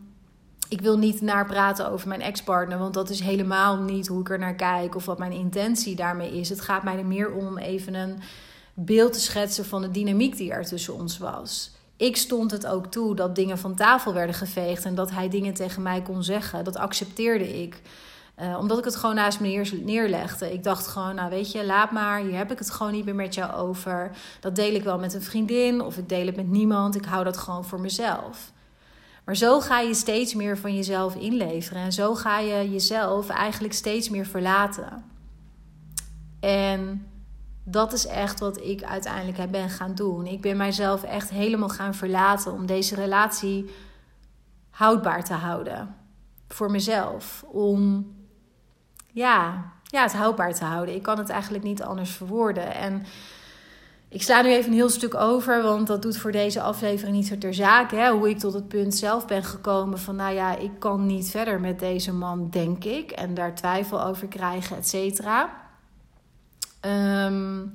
ik 0.69 0.81
wil 0.81 0.97
niet 0.97 1.21
naar 1.21 1.45
praten 1.45 1.91
over 1.91 2.07
mijn 2.07 2.21
ex-partner, 2.21 2.77
want 2.77 2.93
dat 2.93 3.09
is 3.09 3.19
helemaal 3.19 3.77
niet 3.77 4.07
hoe 4.07 4.19
ik 4.19 4.29
er 4.29 4.39
naar 4.39 4.55
kijk 4.55 4.95
of 4.95 5.05
wat 5.05 5.17
mijn 5.17 5.31
intentie 5.31 5.95
daarmee 5.95 6.39
is. 6.39 6.49
Het 6.49 6.61
gaat 6.61 6.83
mij 6.83 6.97
er 6.97 7.05
meer 7.05 7.31
om 7.31 7.57
even 7.57 7.93
een 7.93 8.19
beeld 8.73 9.13
te 9.13 9.19
schetsen 9.19 9.65
van 9.65 9.81
de 9.81 9.91
dynamiek 9.91 10.37
die 10.37 10.51
er 10.51 10.65
tussen 10.65 10.93
ons 10.93 11.17
was. 11.17 11.71
Ik 11.97 12.17
stond 12.17 12.51
het 12.51 12.67
ook 12.67 12.85
toe 12.85 13.15
dat 13.15 13.35
dingen 13.35 13.57
van 13.57 13.75
tafel 13.75 14.13
werden 14.13 14.35
geveegd 14.35 14.85
en 14.85 14.95
dat 14.95 15.11
hij 15.11 15.29
dingen 15.29 15.53
tegen 15.53 15.81
mij 15.81 16.01
kon 16.01 16.23
zeggen. 16.23 16.63
Dat 16.63 16.77
accepteerde 16.77 17.61
ik. 17.61 17.81
Uh, 18.41 18.57
omdat 18.59 18.77
ik 18.77 18.83
het 18.83 18.95
gewoon 18.95 19.15
naast 19.15 19.39
me 19.39 19.81
neerlegde. 19.83 20.53
Ik 20.53 20.63
dacht 20.63 20.87
gewoon, 20.87 21.15
nou 21.15 21.29
weet 21.29 21.51
je, 21.51 21.65
laat 21.65 21.91
maar. 21.91 22.19
Hier 22.19 22.37
heb 22.37 22.51
ik 22.51 22.59
het 22.59 22.71
gewoon 22.71 22.91
niet 22.91 23.05
meer 23.05 23.15
met 23.15 23.33
jou 23.33 23.53
over. 23.53 24.11
Dat 24.39 24.55
deel 24.55 24.73
ik 24.73 24.83
wel 24.83 24.99
met 24.99 25.13
een 25.13 25.21
vriendin 25.21 25.81
of 25.81 25.97
ik 25.97 26.09
deel 26.09 26.25
het 26.25 26.35
met 26.35 26.47
niemand. 26.47 26.95
Ik 26.95 27.05
hou 27.05 27.23
dat 27.23 27.37
gewoon 27.37 27.65
voor 27.65 27.81
mezelf. 27.81 28.51
Maar 29.25 29.35
zo 29.35 29.59
ga 29.59 29.79
je 29.79 29.93
steeds 29.93 30.33
meer 30.33 30.57
van 30.57 30.75
jezelf 30.75 31.15
inleveren. 31.15 31.81
En 31.81 31.93
zo 31.93 32.15
ga 32.15 32.39
je 32.39 32.71
jezelf 32.71 33.29
eigenlijk 33.29 33.73
steeds 33.73 34.09
meer 34.09 34.25
verlaten. 34.25 35.03
En 36.39 37.07
dat 37.63 37.93
is 37.93 38.07
echt 38.07 38.39
wat 38.39 38.61
ik 38.61 38.83
uiteindelijk 38.83 39.51
ben 39.51 39.69
gaan 39.69 39.95
doen. 39.95 40.25
Ik 40.25 40.41
ben 40.41 40.57
mijzelf 40.57 41.03
echt 41.03 41.29
helemaal 41.29 41.69
gaan 41.69 41.93
verlaten 41.93 42.51
om 42.51 42.65
deze 42.65 42.95
relatie 42.95 43.69
houdbaar 44.69 45.23
te 45.23 45.33
houden. 45.33 45.95
Voor 46.47 46.71
mezelf. 46.71 47.45
Om 47.47 48.07
ja, 49.11 49.71
ja, 49.83 50.01
het 50.01 50.13
houdbaar 50.13 50.53
te 50.53 50.65
houden. 50.65 50.95
Ik 50.95 51.03
kan 51.03 51.17
het 51.17 51.29
eigenlijk 51.29 51.63
niet 51.63 51.83
anders 51.83 52.11
verwoorden. 52.11 52.73
En 52.73 53.05
ik 54.15 54.23
sla 54.23 54.41
nu 54.41 54.49
even 54.49 54.69
een 54.69 54.77
heel 54.77 54.89
stuk 54.89 55.15
over, 55.15 55.61
want 55.61 55.87
dat 55.87 56.01
doet 56.01 56.17
voor 56.17 56.31
deze 56.31 56.61
aflevering 56.61 57.15
niet 57.15 57.27
zo 57.27 57.37
ter 57.37 57.53
zake. 57.53 57.95
Hè? 57.95 58.11
Hoe 58.11 58.29
ik 58.29 58.39
tot 58.39 58.53
het 58.53 58.67
punt 58.67 58.95
zelf 58.95 59.27
ben 59.27 59.43
gekomen 59.43 59.99
van, 59.99 60.15
nou 60.15 60.33
ja, 60.33 60.57
ik 60.57 60.71
kan 60.79 61.05
niet 61.05 61.29
verder 61.29 61.59
met 61.59 61.79
deze 61.79 62.13
man, 62.13 62.49
denk 62.49 62.83
ik. 62.83 63.11
En 63.11 63.33
daar 63.33 63.55
twijfel 63.55 64.03
over 64.03 64.27
krijgen, 64.27 64.77
et 64.77 64.87
cetera. 64.87 65.49
Ehm, 66.79 67.65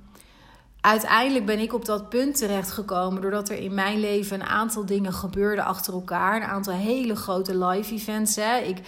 uiteindelijk 0.80 1.46
ben 1.46 1.58
ik 1.58 1.74
op 1.74 1.84
dat 1.84 2.08
punt 2.08 2.36
terechtgekomen 2.36 3.22
doordat 3.22 3.48
er 3.48 3.58
in 3.58 3.74
mijn 3.74 4.00
leven 4.00 4.40
een 4.40 4.46
aantal 4.46 4.86
dingen 4.86 5.12
gebeurden 5.12 5.64
achter 5.64 5.92
elkaar. 5.92 6.36
Een 6.36 6.48
aantal 6.48 6.74
hele 6.74 7.16
grote 7.16 7.64
live 7.64 7.94
events. 7.94 8.36
Hè? 8.36 8.56
Ik 8.58 8.78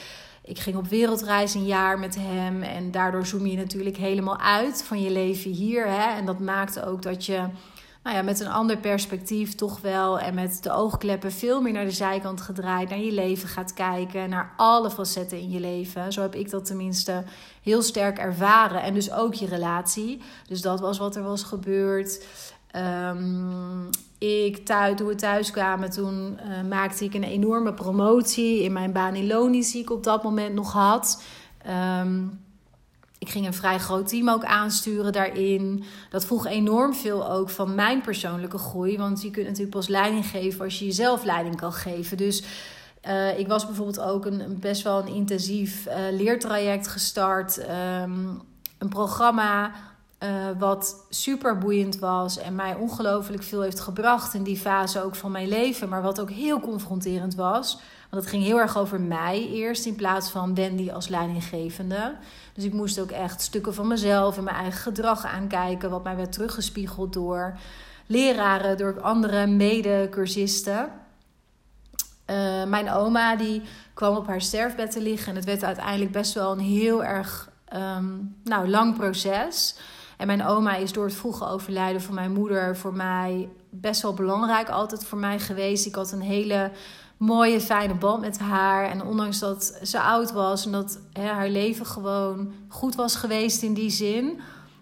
ik 0.44 0.58
ging 0.58 0.76
op 0.76 0.86
wereldreis 0.86 1.54
een 1.54 1.66
jaar 1.66 1.98
met 1.98 2.14
hem. 2.18 2.62
En 2.62 2.90
daardoor 2.90 3.26
zoom 3.26 3.46
je 3.46 3.56
natuurlijk 3.56 3.96
helemaal 3.96 4.38
uit 4.38 4.82
van 4.82 5.02
je 5.02 5.10
leven 5.10 5.50
hier. 5.50 5.86
Hè? 5.86 6.16
En 6.16 6.26
dat 6.26 6.40
maakte 6.40 6.86
ook 6.86 7.02
dat 7.02 7.26
je 7.26 7.46
nou 8.02 8.16
ja, 8.16 8.22
met 8.22 8.40
een 8.40 8.48
ander 8.48 8.76
perspectief 8.76 9.54
toch 9.54 9.80
wel. 9.80 10.18
En 10.18 10.34
met 10.34 10.62
de 10.62 10.72
oogkleppen 10.72 11.32
veel 11.32 11.60
meer 11.60 11.72
naar 11.72 11.84
de 11.84 11.90
zijkant 11.90 12.40
gedraaid. 12.40 12.88
Naar 12.88 12.98
je 12.98 13.12
leven 13.12 13.48
gaat 13.48 13.74
kijken. 13.74 14.28
Naar 14.28 14.52
alle 14.56 14.90
facetten 14.90 15.38
in 15.38 15.50
je 15.50 15.60
leven. 15.60 16.12
Zo 16.12 16.22
heb 16.22 16.34
ik 16.34 16.50
dat 16.50 16.64
tenminste 16.64 17.24
heel 17.62 17.82
sterk 17.82 18.18
ervaren. 18.18 18.82
En 18.82 18.94
dus 18.94 19.12
ook 19.12 19.34
je 19.34 19.46
relatie. 19.46 20.20
Dus 20.48 20.60
dat 20.60 20.80
was 20.80 20.98
wat 20.98 21.16
er 21.16 21.22
was 21.22 21.42
gebeurd. 21.42 22.26
Um, 22.76 23.90
ik 24.18 24.64
thuis, 24.64 24.96
toen 24.96 25.06
we 25.06 25.14
thuis 25.14 25.50
kwamen, 25.50 25.90
toen 25.90 26.38
uh, 26.46 26.68
maakte 26.68 27.04
ik 27.04 27.14
een 27.14 27.22
enorme 27.22 27.74
promotie 27.74 28.62
in 28.62 28.72
mijn 28.72 28.92
baan 28.92 29.14
in 29.14 29.26
Lonis, 29.26 29.72
die 29.72 29.82
ik 29.82 29.90
op 29.90 30.04
dat 30.04 30.22
moment 30.22 30.54
nog 30.54 30.72
had. 30.72 31.22
Um, 32.00 32.40
ik 33.18 33.28
ging 33.28 33.46
een 33.46 33.54
vrij 33.54 33.78
groot 33.78 34.08
team 34.08 34.28
ook 34.28 34.44
aansturen 34.44 35.12
daarin. 35.12 35.84
Dat 36.10 36.24
vroeg 36.24 36.46
enorm 36.46 36.94
veel 36.94 37.30
ook 37.30 37.50
van 37.50 37.74
mijn 37.74 38.00
persoonlijke 38.00 38.58
groei. 38.58 38.98
Want 38.98 39.22
je 39.22 39.30
kunt 39.30 39.46
natuurlijk 39.46 39.76
pas 39.76 39.88
leiding 39.88 40.26
geven 40.26 40.64
als 40.64 40.78
je 40.78 40.84
jezelf 40.84 41.24
leiding 41.24 41.56
kan 41.56 41.72
geven. 41.72 42.16
Dus 42.16 42.44
uh, 43.08 43.38
ik 43.38 43.48
was 43.48 43.66
bijvoorbeeld 43.66 44.00
ook 44.00 44.26
een, 44.26 44.56
best 44.60 44.82
wel 44.82 44.98
een 44.98 45.14
intensief 45.14 45.86
uh, 45.86 45.94
leertraject 46.10 46.88
gestart. 46.88 47.58
Um, 47.58 48.40
een 48.78 48.88
programma 48.88 49.72
uh, 50.22 50.28
wat 50.58 51.04
super 51.08 51.58
boeiend 51.58 51.98
was 51.98 52.38
en 52.38 52.54
mij 52.54 52.74
ongelooflijk 52.74 53.42
veel 53.42 53.62
heeft 53.62 53.80
gebracht 53.80 54.34
in 54.34 54.42
die 54.42 54.56
fase 54.56 55.02
ook 55.02 55.14
van 55.14 55.30
mijn 55.30 55.48
leven. 55.48 55.88
Maar 55.88 56.02
wat 56.02 56.20
ook 56.20 56.30
heel 56.30 56.60
confronterend 56.60 57.34
was. 57.34 57.78
Want 58.10 58.24
het 58.24 58.32
ging 58.32 58.44
heel 58.44 58.58
erg 58.58 58.78
over 58.78 59.00
mij 59.00 59.48
eerst 59.48 59.86
in 59.86 59.96
plaats 59.96 60.30
van 60.30 60.54
Wendy 60.54 60.90
als 60.90 61.08
leidinggevende. 61.08 62.14
Dus 62.54 62.64
ik 62.64 62.72
moest 62.72 63.00
ook 63.00 63.10
echt 63.10 63.40
stukken 63.40 63.74
van 63.74 63.86
mezelf 63.86 64.36
en 64.36 64.44
mijn 64.44 64.56
eigen 64.56 64.80
gedrag 64.80 65.24
aankijken. 65.24 65.90
Wat 65.90 66.04
mij 66.04 66.16
werd 66.16 66.32
teruggespiegeld 66.32 67.12
door 67.12 67.58
leraren, 68.06 68.76
door 68.76 69.00
andere 69.00 69.46
mede-cursisten. 69.46 70.90
Uh, 72.26 72.64
mijn 72.64 72.90
oma 72.90 73.36
die 73.36 73.62
kwam 73.94 74.16
op 74.16 74.26
haar 74.26 74.40
sterfbed 74.40 74.90
te 74.90 75.00
liggen. 75.00 75.28
En 75.28 75.36
het 75.36 75.44
werd 75.44 75.64
uiteindelijk 75.64 76.12
best 76.12 76.34
wel 76.34 76.52
een 76.52 76.58
heel 76.58 77.04
erg 77.04 77.50
um, 77.74 78.36
nou, 78.44 78.68
lang 78.68 78.96
proces. 78.96 79.76
En 80.22 80.28
mijn 80.28 80.44
oma 80.44 80.76
is 80.76 80.92
door 80.92 81.04
het 81.04 81.14
vroege 81.14 81.46
overlijden 81.46 82.02
van 82.02 82.14
mijn 82.14 82.32
moeder 82.32 82.76
voor 82.76 82.94
mij 82.94 83.48
best 83.70 84.02
wel 84.02 84.14
belangrijk 84.14 84.68
altijd 84.68 85.04
voor 85.04 85.18
mij 85.18 85.38
geweest. 85.38 85.86
Ik 85.86 85.94
had 85.94 86.12
een 86.12 86.20
hele 86.20 86.70
mooie, 87.16 87.60
fijne 87.60 87.94
band 87.94 88.20
met 88.20 88.38
haar. 88.38 88.84
En 88.84 89.04
ondanks 89.04 89.38
dat 89.38 89.78
ze 89.82 90.00
oud 90.00 90.32
was 90.32 90.66
en 90.66 90.72
dat 90.72 90.98
hè, 91.12 91.26
haar 91.26 91.48
leven 91.48 91.86
gewoon 91.86 92.52
goed 92.68 92.94
was 92.94 93.14
geweest 93.14 93.62
in 93.62 93.74
die 93.74 93.90
zin, 93.90 94.40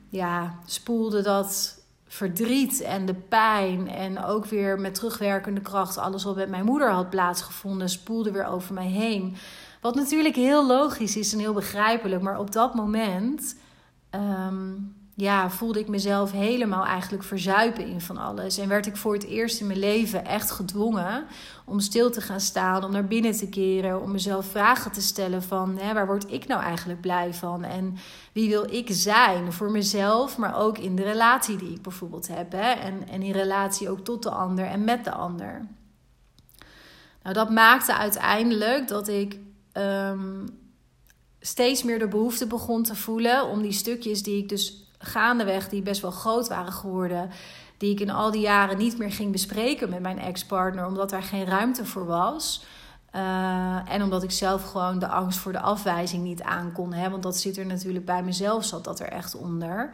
ja, 0.09 0.59
spoelde 0.65 1.23
dat 1.23 1.79
verdriet 2.07 2.81
en 2.81 3.07
de 3.07 3.15
pijn 3.15 3.89
en 3.89 4.25
ook 4.25 4.47
weer 4.47 4.81
met 4.81 4.95
terugwerkende 4.95 5.61
kracht 5.61 5.99
alles 5.99 6.25
wat 6.25 6.37
met 6.37 6.49
mijn 6.49 6.65
moeder 6.65 6.91
had 6.91 7.11
plaatsgevonden, 7.11 7.89
spoelde 7.89 8.31
weer 8.31 8.47
over 8.47 8.75
mij 8.75 8.89
heen. 8.89 9.37
Wat 9.81 9.95
natuurlijk 9.95 10.37
heel 10.37 10.67
logisch 10.67 11.17
is 11.17 11.33
en 11.33 11.39
heel 11.39 11.55
begrijpelijk, 11.55 12.23
maar 12.23 12.39
op 12.39 12.53
dat 12.53 12.75
moment 12.75 13.57
ehm, 14.11 14.73
ja, 15.15 15.51
voelde 15.51 15.79
ik 15.79 15.89
mezelf 15.89 16.33
helemaal 16.33 16.85
eigenlijk 16.85 17.23
verzuipen 17.23 17.87
in 17.87 18.01
van 18.01 18.17
alles. 18.17 18.59
En 18.59 18.69
werd 18.69 18.87
ik 18.87 18.97
voor 18.97 19.13
het 19.13 19.25
eerst 19.25 19.61
in 19.61 19.67
mijn 19.67 19.79
leven 19.79 20.25
echt 20.25 20.51
gedwongen 20.51 21.27
om 21.65 21.81
stil 21.81 22.11
te 22.11 22.21
gaan 22.21 22.41
staan, 22.41 22.85
om 22.85 22.93
naar 22.93 23.07
binnen 23.07 23.33
te 23.33 23.49
keren, 23.49 24.03
om 24.03 24.11
mezelf 24.11 24.47
vragen 24.47 24.93
te 24.93 25.03
stellen 25.03 25.43
van 25.43 25.79
hè, 25.79 25.95
waar 25.95 26.07
word 26.07 26.33
ik 26.33 26.47
nou 26.47 26.63
eigenlijk 26.63 27.01
blij 27.01 27.35
van? 27.35 27.65
En 27.65 27.97
wie 28.33 28.49
wil 28.49 28.73
ik 28.73 28.89
zijn 28.91 29.53
voor 29.53 29.71
mezelf, 29.71 30.39
maar 30.39 30.59
ook 30.59 30.79
in 30.79 30.97
de 30.97 31.03
relatie 31.03 31.57
die 31.57 31.73
ik 31.73 31.83
bijvoorbeeld 31.83 32.29
heb. 32.29 32.53
Hè? 32.53 32.71
En, 32.71 33.09
en 33.09 33.23
in 33.23 33.33
relatie 33.33 33.91
ook 33.91 34.05
tot 34.05 34.23
de 34.23 34.31
ander 34.31 34.65
en 34.65 34.85
met 34.85 35.05
de 35.05 35.13
ander. 35.13 35.67
Nou, 37.23 37.35
dat 37.35 37.51
maakte 37.51 37.95
uiteindelijk 37.95 38.89
dat 38.89 39.09
ik 39.09 39.39
ehm, 39.73 40.47
steeds 41.41 41.83
meer 41.83 41.99
de 41.99 42.09
behoefte 42.09 42.47
begon 42.47 42.83
te 42.83 42.95
voelen 42.95 43.47
om 43.47 43.63
die 43.63 43.73
stukjes 43.73 44.23
die 44.23 44.43
ik 44.43 44.49
dus 44.49 44.90
gaandeweg, 45.01 45.69
die 45.69 45.83
best 45.83 46.01
wel 46.01 46.11
groot 46.11 46.49
waren 46.49 46.73
geworden, 46.73 47.31
die 47.77 47.93
ik 47.93 48.01
in 48.01 48.11
al 48.11 48.31
die 48.31 48.41
jaren 48.41 48.79
niet 48.79 48.99
meer 48.99 49.13
ging 49.13 49.33
bespreken 49.33 49.91
met 49.91 50.01
mijn 50.01 50.19
ex-partner, 50.19 50.87
omdat 50.87 51.11
daar 51.11 51.23
geen 51.23 51.45
ruimte 51.45 51.85
voor 51.85 52.07
was. 52.07 52.65
Uh, 53.15 53.93
en 53.93 54.03
omdat 54.03 54.23
ik 54.23 54.31
zelf 54.31 54.71
gewoon 54.71 54.99
de 54.99 55.09
angst 55.09 55.39
voor 55.39 55.53
de 55.53 55.61
afwijzing 55.61 56.23
niet 56.23 56.43
aankon. 56.43 56.93
Hè? 56.93 57.11
Want 57.11 57.23
dat 57.23 57.37
zit 57.37 57.57
er 57.57 57.67
natuurlijk 57.67 58.05
bij 58.05 58.23
mezelf, 58.23 58.65
zat 58.65 58.85
dat 58.85 59.01
er 59.01 59.09
echt 59.09 59.37
onder. 59.37 59.91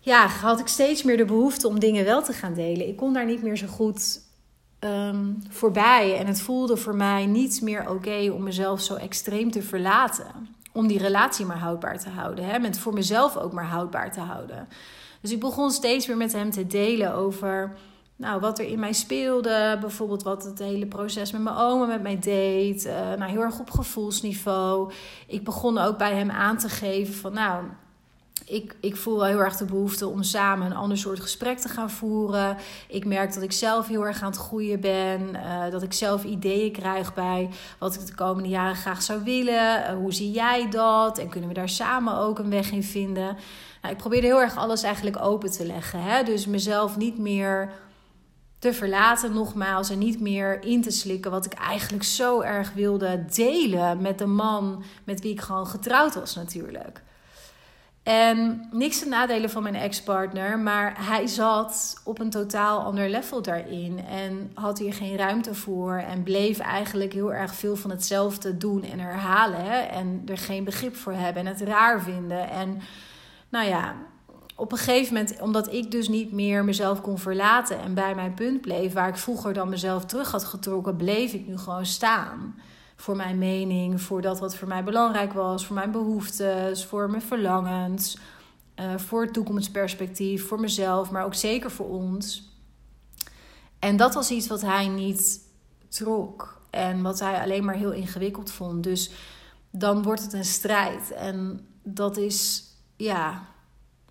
Ja, 0.00 0.26
had 0.26 0.60
ik 0.60 0.66
steeds 0.66 1.02
meer 1.02 1.16
de 1.16 1.24
behoefte 1.24 1.68
om 1.68 1.80
dingen 1.80 2.04
wel 2.04 2.22
te 2.22 2.32
gaan 2.32 2.54
delen. 2.54 2.88
Ik 2.88 2.96
kon 2.96 3.12
daar 3.12 3.26
niet 3.26 3.42
meer 3.42 3.56
zo 3.56 3.66
goed 3.66 4.20
um, 4.80 5.42
voorbij. 5.48 6.18
En 6.18 6.26
het 6.26 6.40
voelde 6.40 6.76
voor 6.76 6.96
mij 6.96 7.26
niet 7.26 7.60
meer 7.62 7.90
oké 7.90 8.30
om 8.30 8.42
mezelf 8.42 8.80
zo 8.80 8.94
extreem 8.94 9.50
te 9.50 9.62
verlaten 9.62 10.56
om 10.72 10.86
die 10.86 10.98
relatie 10.98 11.46
maar 11.46 11.58
houdbaar 11.58 11.98
te 11.98 12.08
houden. 12.08 12.44
Hè? 12.44 12.58
Met 12.58 12.78
voor 12.78 12.92
mezelf 12.92 13.36
ook 13.36 13.52
maar 13.52 13.66
houdbaar 13.66 14.12
te 14.12 14.20
houden. 14.20 14.68
Dus 15.20 15.32
ik 15.32 15.40
begon 15.40 15.70
steeds 15.70 16.06
weer 16.06 16.16
met 16.16 16.32
hem 16.32 16.50
te 16.50 16.66
delen 16.66 17.14
over 17.14 17.76
nou, 18.16 18.40
wat 18.40 18.58
er 18.58 18.64
in 18.64 18.78
mij 18.78 18.92
speelde. 18.92 19.76
Bijvoorbeeld 19.80 20.22
wat 20.22 20.44
het 20.44 20.58
hele 20.58 20.86
proces 20.86 21.32
met 21.32 21.42
mijn 21.42 21.56
oma 21.56 21.86
met 21.86 22.02
mij 22.02 22.18
deed. 22.18 22.86
Uh, 22.86 22.92
nou, 22.92 23.30
heel 23.30 23.40
erg 23.40 23.60
op 23.60 23.70
gevoelsniveau. 23.70 24.92
Ik 25.26 25.44
begon 25.44 25.78
ook 25.78 25.98
bij 25.98 26.14
hem 26.14 26.30
aan 26.30 26.56
te 26.56 26.68
geven 26.68 27.14
van 27.14 27.32
nou 27.32 27.64
ik, 28.46 28.76
ik 28.80 28.96
voel 28.96 29.16
wel 29.16 29.26
heel 29.26 29.38
erg 29.38 29.56
de 29.56 29.64
behoefte 29.64 30.08
om 30.08 30.22
samen 30.22 30.66
een 30.66 30.76
ander 30.76 30.98
soort 30.98 31.20
gesprek 31.20 31.58
te 31.58 31.68
gaan 31.68 31.90
voeren. 31.90 32.56
Ik 32.88 33.04
merk 33.04 33.34
dat 33.34 33.42
ik 33.42 33.52
zelf 33.52 33.88
heel 33.88 34.06
erg 34.06 34.22
aan 34.22 34.30
het 34.30 34.40
groeien 34.40 34.80
ben. 34.80 35.20
Uh, 35.34 35.70
dat 35.70 35.82
ik 35.82 35.92
zelf 35.92 36.24
ideeën 36.24 36.72
krijg 36.72 37.14
bij 37.14 37.48
wat 37.78 37.94
ik 37.94 38.06
de 38.06 38.14
komende 38.14 38.48
jaren 38.48 38.76
graag 38.76 39.02
zou 39.02 39.24
willen. 39.24 39.80
Uh, 39.80 39.94
hoe 39.94 40.12
zie 40.12 40.30
jij 40.30 40.70
dat? 40.70 41.18
En 41.18 41.28
kunnen 41.28 41.48
we 41.48 41.54
daar 41.54 41.68
samen 41.68 42.16
ook 42.16 42.38
een 42.38 42.50
weg 42.50 42.70
in 42.70 42.82
vinden? 42.82 43.36
Nou, 43.82 43.94
ik 43.94 44.00
probeerde 44.00 44.26
heel 44.26 44.40
erg 44.40 44.56
alles 44.56 44.82
eigenlijk 44.82 45.22
open 45.22 45.50
te 45.50 45.66
leggen. 45.66 46.02
Hè? 46.02 46.22
Dus 46.22 46.46
mezelf 46.46 46.96
niet 46.96 47.18
meer 47.18 47.72
te 48.58 48.72
verlaten, 48.72 49.32
nogmaals, 49.32 49.90
en 49.90 49.98
niet 49.98 50.20
meer 50.20 50.64
in 50.64 50.82
te 50.82 50.90
slikken 50.90 51.30
wat 51.30 51.44
ik 51.44 51.52
eigenlijk 51.52 52.04
zo 52.04 52.40
erg 52.40 52.72
wilde 52.72 53.24
delen 53.34 54.00
met 54.00 54.18
de 54.18 54.26
man 54.26 54.82
met 55.04 55.20
wie 55.20 55.32
ik 55.32 55.40
gewoon 55.40 55.66
getrouwd 55.66 56.14
was, 56.14 56.34
natuurlijk. 56.34 57.02
En 58.02 58.68
niks 58.72 58.98
te 58.98 59.08
nadelen 59.08 59.50
van 59.50 59.62
mijn 59.62 59.74
ex-partner, 59.74 60.58
maar 60.58 61.06
hij 61.06 61.26
zat 61.26 62.00
op 62.04 62.18
een 62.18 62.30
totaal 62.30 62.80
ander 62.80 63.08
level 63.08 63.42
daarin. 63.42 64.04
En 64.06 64.50
had 64.54 64.78
hier 64.78 64.94
geen 64.94 65.16
ruimte 65.16 65.54
voor. 65.54 65.96
En 65.96 66.22
bleef 66.22 66.58
eigenlijk 66.58 67.12
heel 67.12 67.32
erg 67.32 67.54
veel 67.54 67.76
van 67.76 67.90
hetzelfde 67.90 68.56
doen 68.56 68.82
en 68.82 68.98
herhalen. 68.98 69.90
En 69.90 70.22
er 70.26 70.38
geen 70.38 70.64
begrip 70.64 70.96
voor 70.96 71.12
hebben 71.12 71.46
en 71.46 71.52
het 71.52 71.60
raar 71.60 72.02
vinden. 72.02 72.50
En 72.50 72.80
nou 73.48 73.68
ja, 73.68 73.94
op 74.56 74.72
een 74.72 74.78
gegeven 74.78 75.14
moment, 75.14 75.40
omdat 75.40 75.72
ik 75.72 75.90
dus 75.90 76.08
niet 76.08 76.32
meer 76.32 76.64
mezelf 76.64 77.00
kon 77.00 77.18
verlaten 77.18 77.80
en 77.80 77.94
bij 77.94 78.14
mijn 78.14 78.34
punt 78.34 78.60
bleef, 78.60 78.92
waar 78.92 79.08
ik 79.08 79.16
vroeger 79.16 79.52
dan 79.52 79.68
mezelf 79.68 80.04
terug 80.04 80.30
had 80.30 80.44
getrokken, 80.44 80.96
bleef 80.96 81.32
ik 81.32 81.46
nu 81.46 81.58
gewoon 81.58 81.86
staan 81.86 82.54
voor 83.02 83.16
mijn 83.16 83.38
mening, 83.38 84.00
voor 84.00 84.20
dat 84.20 84.38
wat 84.38 84.56
voor 84.56 84.68
mij 84.68 84.84
belangrijk 84.84 85.32
was, 85.32 85.66
voor 85.66 85.74
mijn 85.74 85.90
behoeftes, 85.90 86.84
voor 86.84 87.10
mijn 87.10 87.22
verlangens, 87.22 88.18
uh, 88.76 88.98
voor 88.98 89.22
het 89.22 89.32
toekomstperspectief, 89.32 90.46
voor 90.46 90.60
mezelf, 90.60 91.10
maar 91.10 91.24
ook 91.24 91.34
zeker 91.34 91.70
voor 91.70 91.88
ons. 91.88 92.50
En 93.78 93.96
dat 93.96 94.14
was 94.14 94.30
iets 94.30 94.46
wat 94.46 94.60
hij 94.60 94.88
niet 94.88 95.40
trok 95.88 96.60
en 96.70 97.02
wat 97.02 97.20
hij 97.20 97.40
alleen 97.40 97.64
maar 97.64 97.74
heel 97.74 97.92
ingewikkeld 97.92 98.50
vond. 98.50 98.82
Dus 98.82 99.10
dan 99.70 100.02
wordt 100.02 100.22
het 100.22 100.32
een 100.32 100.44
strijd 100.44 101.12
en 101.12 101.66
dat 101.82 102.16
is 102.16 102.64
ja 102.96 103.46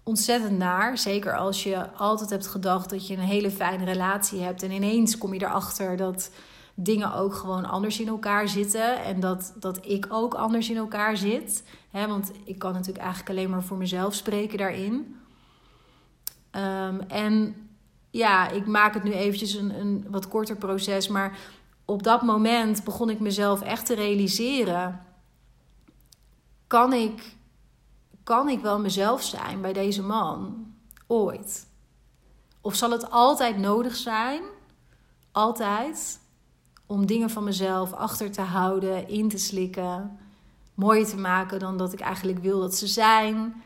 ontzettend 0.04 0.58
naar. 0.58 0.98
Zeker 0.98 1.38
als 1.38 1.64
je 1.64 1.92
altijd 1.92 2.30
hebt 2.30 2.48
gedacht 2.48 2.90
dat 2.90 3.08
je 3.08 3.14
een 3.14 3.20
hele 3.20 3.52
fijne 3.52 3.86
relatie 3.86 4.40
hebt 4.40 4.64
en 4.64 4.72
ineens 4.72 5.18
kom 5.18 5.34
je 5.34 5.42
erachter 5.42 5.98
dat 5.98 6.30
dingen 6.75 7.13
ook 7.13 7.34
gewoon 7.34 7.66
anders 7.66 8.00
in 8.00 8.08
elkaar 8.08 8.48
zitten. 8.48 9.04
En 9.04 9.20
dat, 9.20 9.54
dat 9.60 9.86
ik 9.86 10.06
ook 10.10 10.34
anders 10.34 10.70
in 10.70 10.78
elkaar 10.78 11.18
zit. 11.18 11.63
Hè, 11.90 12.08
want 12.08 12.32
ik 12.44 12.60
kan 12.60 12.72
natuurlijk 12.72 13.04
eigenlijk 13.04 13.30
alleen 13.30 13.50
maar 13.50 13.63
voor 13.63 13.78
mezelf 13.78 14.13
spreken 14.13 14.58
daarin. 14.58 15.16
Ehm, 16.51 17.00
en 17.08 17.56
ja, 18.12 18.50
ik 18.50 18.68
maak 18.68 18.94
het 18.94 19.04
nu 19.04 19.12
eventjes 19.12 19.54
een, 19.54 19.80
een 19.80 20.06
wat 20.10 20.28
korter 20.28 20.56
proces. 20.56 21.08
Maar 21.08 21.38
op 21.86 22.04
dat 22.04 22.22
moment 22.22 22.84
begon 22.84 23.10
ik 23.10 23.20
mezelf 23.20 23.62
echt 23.62 23.86
te 23.86 23.96
realiseren. 23.96 25.06
Kan 26.68 26.94
ik, 26.94 27.36
kan 28.24 28.50
ik 28.50 28.62
wel 28.62 28.80
mezelf 28.80 29.24
zijn 29.24 29.62
bij 29.62 29.74
deze 29.74 30.04
man? 30.04 30.66
Ooit? 31.08 31.68
Of 32.62 32.75
zal 32.75 32.92
het 32.92 33.12
altijd 33.12 33.58
nodig 33.58 33.96
zijn? 33.96 34.42
Altijd 35.32 36.21
om 36.92 37.06
dingen 37.06 37.30
van 37.30 37.44
mezelf 37.44 37.94
achter 37.94 38.32
te 38.32 38.42
houden, 38.42 39.10
in 39.10 39.30
te 39.30 39.38
slikken, 39.38 40.18
mooier 40.74 41.06
te 41.06 41.18
maken 41.18 41.60
dan 41.60 41.78
dat 41.78 41.94
ik 41.94 42.00
eigenlijk 42.00 42.40
wil 42.40 42.60
dat 42.60 42.76
ze 42.76 42.88
zijn. 42.88 43.64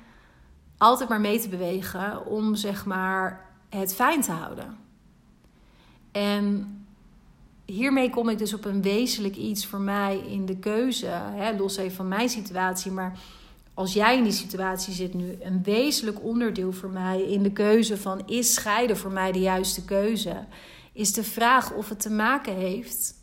Altijd 0.78 1.10
maar 1.10 1.22
mee 1.22 1.40
te 1.40 1.50
bewegen 1.50 2.26
om 2.26 2.56
zeg 2.56 2.86
maar 2.86 3.46
het 3.70 3.96
fijn 3.96 4.22
te 4.22 4.32
houden. 4.32 4.78
En 6.12 6.68
hiermee 7.66 8.10
kom 8.10 8.30
ik 8.30 8.38
dus 8.38 8.54
op 8.54 8.66
een 8.66 8.82
wezenlijk 8.82 9.36
iets 9.36 9.66
voor 9.66 9.82
mij 9.82 10.18
in 10.18 10.46
de 10.46 10.58
keuze. 10.58 11.08
Hè, 11.12 11.58
los 11.58 11.78
even 11.78 11.96
van 11.96 12.08
mijn 12.08 12.30
situatie, 12.30 12.92
maar 12.92 13.20
als 13.74 13.94
jij 13.94 14.18
in 14.18 14.24
die 14.24 14.32
situatie 14.32 14.94
zit 14.94 15.14
nu, 15.14 15.38
een 15.42 15.64
wezenlijk 15.64 16.24
onderdeel 16.24 16.72
voor 16.72 16.90
mij 16.90 17.22
in 17.22 17.44
de 17.44 17.52
keuze 17.52 17.98
van 17.98 18.22
is 18.26 18.54
scheiden 18.54 18.98
voor 18.98 19.12
mij 19.12 19.32
de 19.32 19.40
juiste 19.40 19.86
keuze? 19.86 20.46
Is 20.96 21.14
de 21.14 21.24
vraag 21.24 21.74
of 21.74 21.90
het 21.90 22.00
te 22.00 22.10
maken 22.10 22.56
heeft 22.56 23.14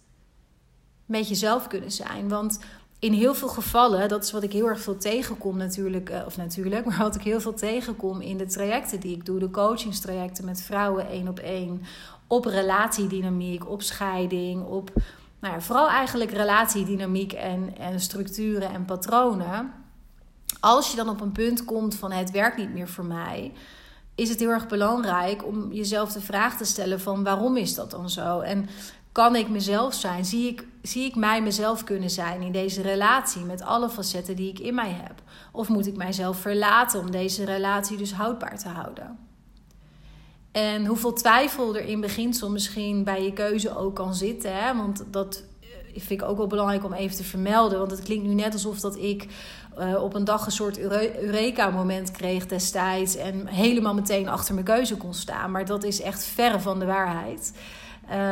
met 1.06 1.28
jezelf 1.28 1.66
kunnen 1.66 1.90
zijn. 1.90 2.28
Want 2.28 2.58
in 2.98 3.12
heel 3.12 3.34
veel 3.34 3.48
gevallen, 3.48 4.08
dat 4.08 4.24
is 4.24 4.32
wat 4.32 4.42
ik 4.42 4.52
heel 4.52 4.68
erg 4.68 4.80
veel 4.80 4.96
tegenkom 4.96 5.56
natuurlijk, 5.56 6.08
eh, 6.08 6.22
of 6.26 6.36
natuurlijk, 6.36 6.84
maar 6.86 6.98
wat 6.98 7.14
ik 7.14 7.22
heel 7.22 7.40
veel 7.40 7.54
tegenkom 7.54 8.20
in 8.20 8.38
de 8.38 8.46
trajecten 8.46 9.00
die 9.00 9.16
ik 9.16 9.24
doe, 9.24 9.38
de 9.38 9.50
coachingstrajecten 9.50 10.44
met 10.44 10.62
vrouwen 10.62 11.08
één 11.08 11.28
op 11.28 11.38
één, 11.38 11.82
op 12.26 12.44
relatiedynamiek, 12.44 13.68
op 13.68 13.82
scheiding, 13.82 14.64
op 14.64 14.90
nou 15.40 15.54
ja, 15.54 15.60
vooral 15.60 15.88
eigenlijk 15.88 16.30
relatiedynamiek 16.30 17.32
en, 17.32 17.76
en 17.78 18.00
structuren 18.00 18.70
en 18.72 18.84
patronen. 18.84 19.72
Als 20.60 20.90
je 20.90 20.96
dan 20.96 21.08
op 21.08 21.20
een 21.20 21.32
punt 21.32 21.64
komt 21.64 21.94
van 21.94 22.12
het 22.12 22.30
werkt 22.30 22.56
niet 22.56 22.72
meer 22.72 22.88
voor 22.88 23.04
mij, 23.04 23.52
is 24.14 24.28
het 24.28 24.38
heel 24.38 24.48
erg 24.48 24.66
belangrijk 24.66 25.46
om 25.46 25.72
jezelf 25.72 26.12
de 26.12 26.20
vraag 26.20 26.56
te 26.56 26.64
stellen 26.64 27.00
van 27.00 27.24
waarom 27.24 27.56
is 27.56 27.74
dat 27.74 27.90
dan 27.90 28.10
zo? 28.10 28.40
En 28.40 28.68
kan 29.12 29.36
ik 29.36 29.48
mezelf 29.48 29.94
zijn? 29.94 30.24
Zie 30.24 30.48
ik, 30.48 30.66
zie 30.82 31.04
ik 31.04 31.14
mij 31.14 31.42
mezelf 31.42 31.84
kunnen 31.84 32.10
zijn 32.10 32.42
in 32.42 32.52
deze 32.52 32.82
relatie 32.82 33.44
met 33.44 33.62
alle 33.62 33.90
facetten 33.90 34.36
die 34.36 34.50
ik 34.50 34.58
in 34.58 34.74
mij 34.74 34.90
heb? 34.90 35.22
Of 35.52 35.68
moet 35.68 35.86
ik 35.86 35.96
mijzelf 35.96 36.36
verlaten 36.36 37.00
om 37.00 37.10
deze 37.10 37.44
relatie 37.44 37.96
dus 37.96 38.12
houdbaar 38.12 38.58
te 38.58 38.68
houden? 38.68 39.18
En 40.52 40.86
hoeveel 40.86 41.12
twijfel 41.12 41.76
er 41.76 41.84
in 41.84 42.00
beginsel 42.00 42.50
misschien 42.50 43.04
bij 43.04 43.24
je 43.24 43.32
keuze 43.32 43.76
ook 43.76 43.94
kan 43.94 44.14
zitten. 44.14 44.56
Hè? 44.56 44.76
Want 44.76 45.04
dat 45.10 45.44
vind 45.94 46.20
ik 46.20 46.22
ook 46.22 46.36
wel 46.36 46.46
belangrijk 46.46 46.84
om 46.84 46.92
even 46.92 47.16
te 47.16 47.24
vermelden. 47.24 47.78
Want 47.78 47.90
het 47.90 48.02
klinkt 48.02 48.26
nu 48.26 48.34
net 48.34 48.52
alsof 48.52 48.80
dat 48.80 48.96
ik 48.96 49.26
uh, 49.78 50.02
op 50.02 50.14
een 50.14 50.24
dag 50.24 50.46
een 50.46 50.52
soort 50.52 50.78
Eureka-moment 50.78 52.10
kreeg 52.10 52.46
destijds. 52.46 53.16
En 53.16 53.46
helemaal 53.46 53.94
meteen 53.94 54.28
achter 54.28 54.54
mijn 54.54 54.66
keuze 54.66 54.96
kon 54.96 55.14
staan. 55.14 55.50
Maar 55.50 55.64
dat 55.64 55.84
is 55.84 56.00
echt 56.00 56.24
verre 56.24 56.60
van 56.60 56.78
de 56.78 56.86
waarheid. 56.86 57.52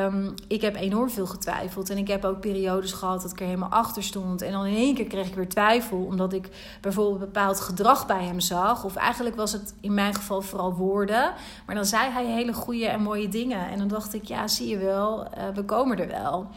Um, 0.04 0.34
ik 0.48 0.60
heb 0.60 0.76
enorm 0.76 1.10
veel 1.10 1.26
getwijfeld. 1.26 1.90
En 1.90 1.98
ik 1.98 2.08
heb 2.08 2.24
ook 2.24 2.40
periodes 2.40 2.92
gehad 2.92 3.22
dat 3.22 3.30
ik 3.30 3.40
er 3.40 3.46
helemaal 3.46 3.68
achter 3.68 4.02
stond. 4.02 4.42
En 4.42 4.52
dan 4.52 4.66
in 4.66 4.74
één 4.74 4.94
keer 4.94 5.04
kreeg 5.06 5.26
ik 5.26 5.34
weer 5.34 5.48
twijfel. 5.48 5.98
Omdat 5.98 6.32
ik 6.32 6.48
bijvoorbeeld 6.80 7.18
bepaald 7.18 7.60
gedrag 7.60 8.06
bij 8.06 8.24
hem 8.24 8.40
zag. 8.40 8.84
Of 8.84 8.96
eigenlijk 8.96 9.36
was 9.36 9.52
het 9.52 9.74
in 9.80 9.94
mijn 9.94 10.14
geval 10.14 10.42
vooral 10.42 10.74
woorden. 10.74 11.32
Maar 11.66 11.74
dan 11.74 11.84
zei 11.84 12.10
hij 12.10 12.26
hele 12.26 12.52
goede 12.52 12.86
en 12.86 13.02
mooie 13.02 13.28
dingen. 13.28 13.68
En 13.68 13.78
dan 13.78 13.88
dacht 13.88 14.14
ik, 14.14 14.24
ja, 14.24 14.48
zie 14.48 14.68
je 14.68 14.78
wel, 14.78 15.24
uh, 15.24 15.48
we 15.54 15.64
komen 15.64 15.98
er 15.98 16.08
wel. 16.08 16.48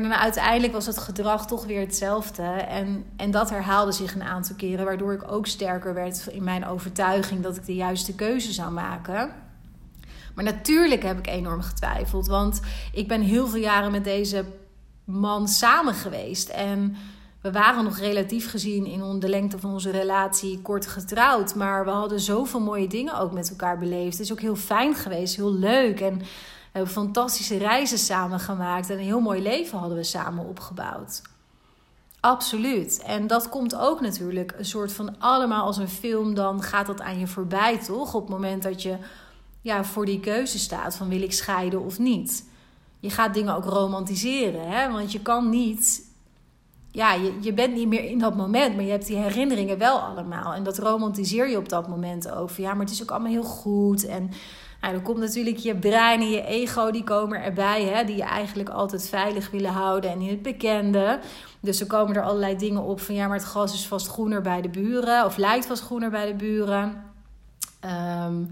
Maar 0.00 0.08
dan 0.08 0.18
uiteindelijk 0.18 0.72
was 0.72 0.86
het 0.86 0.98
gedrag 0.98 1.46
toch 1.46 1.64
weer 1.64 1.80
hetzelfde. 1.80 2.42
En, 2.42 3.04
en 3.16 3.30
dat 3.30 3.50
herhaalde 3.50 3.92
zich 3.92 4.14
een 4.14 4.22
aantal 4.22 4.56
keren, 4.56 4.84
waardoor 4.84 5.12
ik 5.12 5.32
ook 5.32 5.46
sterker 5.46 5.94
werd 5.94 6.26
in 6.26 6.44
mijn 6.44 6.66
overtuiging 6.66 7.42
dat 7.42 7.56
ik 7.56 7.66
de 7.66 7.74
juiste 7.74 8.14
keuze 8.14 8.52
zou 8.52 8.72
maken. 8.72 9.30
Maar 10.34 10.44
natuurlijk 10.44 11.02
heb 11.02 11.18
ik 11.18 11.26
enorm 11.26 11.60
getwijfeld, 11.60 12.26
want 12.26 12.60
ik 12.92 13.08
ben 13.08 13.20
heel 13.20 13.46
veel 13.46 13.60
jaren 13.60 13.90
met 13.90 14.04
deze 14.04 14.44
man 15.04 15.48
samen 15.48 15.94
geweest. 15.94 16.48
En 16.48 16.96
we 17.40 17.52
waren 17.52 17.84
nog 17.84 17.98
relatief 17.98 18.50
gezien 18.50 18.86
in 18.86 19.20
de 19.20 19.28
lengte 19.28 19.58
van 19.58 19.72
onze 19.72 19.90
relatie 19.90 20.60
kort 20.62 20.86
getrouwd. 20.86 21.54
Maar 21.54 21.84
we 21.84 21.90
hadden 21.90 22.20
zoveel 22.20 22.60
mooie 22.60 22.88
dingen 22.88 23.18
ook 23.18 23.32
met 23.32 23.50
elkaar 23.50 23.78
beleefd. 23.78 24.18
Het 24.18 24.26
is 24.26 24.32
ook 24.32 24.40
heel 24.40 24.56
fijn 24.56 24.94
geweest, 24.94 25.36
heel 25.36 25.54
leuk. 25.54 26.00
En 26.00 26.22
hebben 26.76 26.94
fantastische 26.94 27.56
reizen 27.56 27.98
samen 27.98 28.40
gemaakt 28.40 28.90
en 28.90 28.98
een 28.98 29.04
heel 29.04 29.20
mooi 29.20 29.42
leven 29.42 29.78
hadden 29.78 29.96
we 29.96 30.04
samen 30.04 30.46
opgebouwd. 30.46 31.22
Absoluut. 32.20 33.02
En 33.02 33.26
dat 33.26 33.48
komt 33.48 33.76
ook 33.76 34.00
natuurlijk 34.00 34.54
een 34.58 34.64
soort 34.64 34.92
van 34.92 35.18
allemaal 35.18 35.64
als 35.64 35.76
een 35.76 35.88
film, 35.88 36.34
dan 36.34 36.62
gaat 36.62 36.86
dat 36.86 37.00
aan 37.00 37.18
je 37.18 37.26
voorbij, 37.26 37.78
toch? 37.78 38.14
Op 38.14 38.20
het 38.20 38.30
moment 38.30 38.62
dat 38.62 38.82
je 38.82 38.96
ja, 39.60 39.84
voor 39.84 40.06
die 40.06 40.20
keuze 40.20 40.58
staat 40.58 40.96
van 40.96 41.08
wil 41.08 41.22
ik 41.22 41.32
scheiden 41.32 41.84
of 41.84 41.98
niet. 41.98 42.44
Je 43.00 43.10
gaat 43.10 43.34
dingen 43.34 43.54
ook 43.54 43.64
romantiseren, 43.64 44.68
hè? 44.70 44.92
want 44.92 45.12
je 45.12 45.20
kan 45.20 45.50
niet. 45.50 46.04
Ja, 46.90 47.12
je, 47.12 47.38
je 47.40 47.52
bent 47.52 47.74
niet 47.74 47.88
meer 47.88 48.04
in 48.04 48.18
dat 48.18 48.36
moment, 48.36 48.74
maar 48.74 48.84
je 48.84 48.90
hebt 48.90 49.06
die 49.06 49.16
herinneringen 49.16 49.78
wel 49.78 49.98
allemaal. 49.98 50.54
En 50.54 50.62
dat 50.62 50.78
romantiseer 50.78 51.50
je 51.50 51.56
op 51.56 51.68
dat 51.68 51.88
moment 51.88 52.30
over. 52.30 52.62
Ja, 52.62 52.74
maar 52.74 52.84
het 52.84 52.94
is 52.94 53.02
ook 53.02 53.10
allemaal 53.10 53.32
heel 53.32 53.42
goed. 53.42 54.06
En 54.06 54.30
nou, 54.86 54.98
dan 54.98 55.14
komt 55.14 55.24
natuurlijk 55.24 55.56
je 55.56 55.76
brein 55.76 56.20
en 56.20 56.30
je 56.30 56.44
ego, 56.44 56.90
die 56.90 57.04
komen 57.04 57.42
erbij, 57.42 57.84
hè, 57.84 58.04
die 58.04 58.16
je 58.16 58.22
eigenlijk 58.22 58.68
altijd 58.68 59.08
veilig 59.08 59.50
willen 59.50 59.70
houden 59.70 60.10
en 60.10 60.20
in 60.20 60.28
het 60.28 60.42
bekende. 60.42 61.20
Dus 61.60 61.80
er 61.80 61.86
komen 61.86 62.16
er 62.16 62.22
allerlei 62.22 62.56
dingen 62.56 62.82
op 62.82 63.00
van 63.00 63.14
ja, 63.14 63.26
maar 63.26 63.36
het 63.36 63.46
gras 63.46 63.72
is 63.72 63.86
vast 63.86 64.08
groener 64.08 64.42
bij 64.42 64.60
de 64.60 64.68
buren, 64.68 65.24
of 65.24 65.36
lijkt 65.36 65.66
vast 65.66 65.82
groener 65.82 66.10
bij 66.10 66.26
de 66.26 66.34
buren. 66.34 67.04
Ehm, 67.80 68.44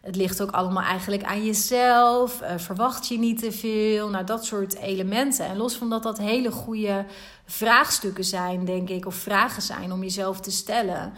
het 0.00 0.16
ligt 0.16 0.42
ook 0.42 0.50
allemaal 0.50 0.82
eigenlijk 0.82 1.22
aan 1.22 1.44
jezelf. 1.44 2.42
Uh, 2.42 2.48
verwacht 2.56 3.08
je 3.08 3.18
niet 3.18 3.38
te 3.38 3.52
veel? 3.52 4.08
Nou, 4.08 4.24
dat 4.24 4.44
soort 4.44 4.76
elementen. 4.76 5.46
En 5.46 5.56
los 5.56 5.76
van 5.76 5.90
dat 5.90 6.02
dat 6.02 6.18
hele 6.18 6.50
goede 6.50 7.04
vraagstukken 7.44 8.24
zijn, 8.24 8.64
denk 8.64 8.88
ik, 8.88 9.06
of 9.06 9.14
vragen 9.14 9.62
zijn 9.62 9.92
om 9.92 10.02
jezelf 10.02 10.40
te 10.40 10.50
stellen, 10.50 11.12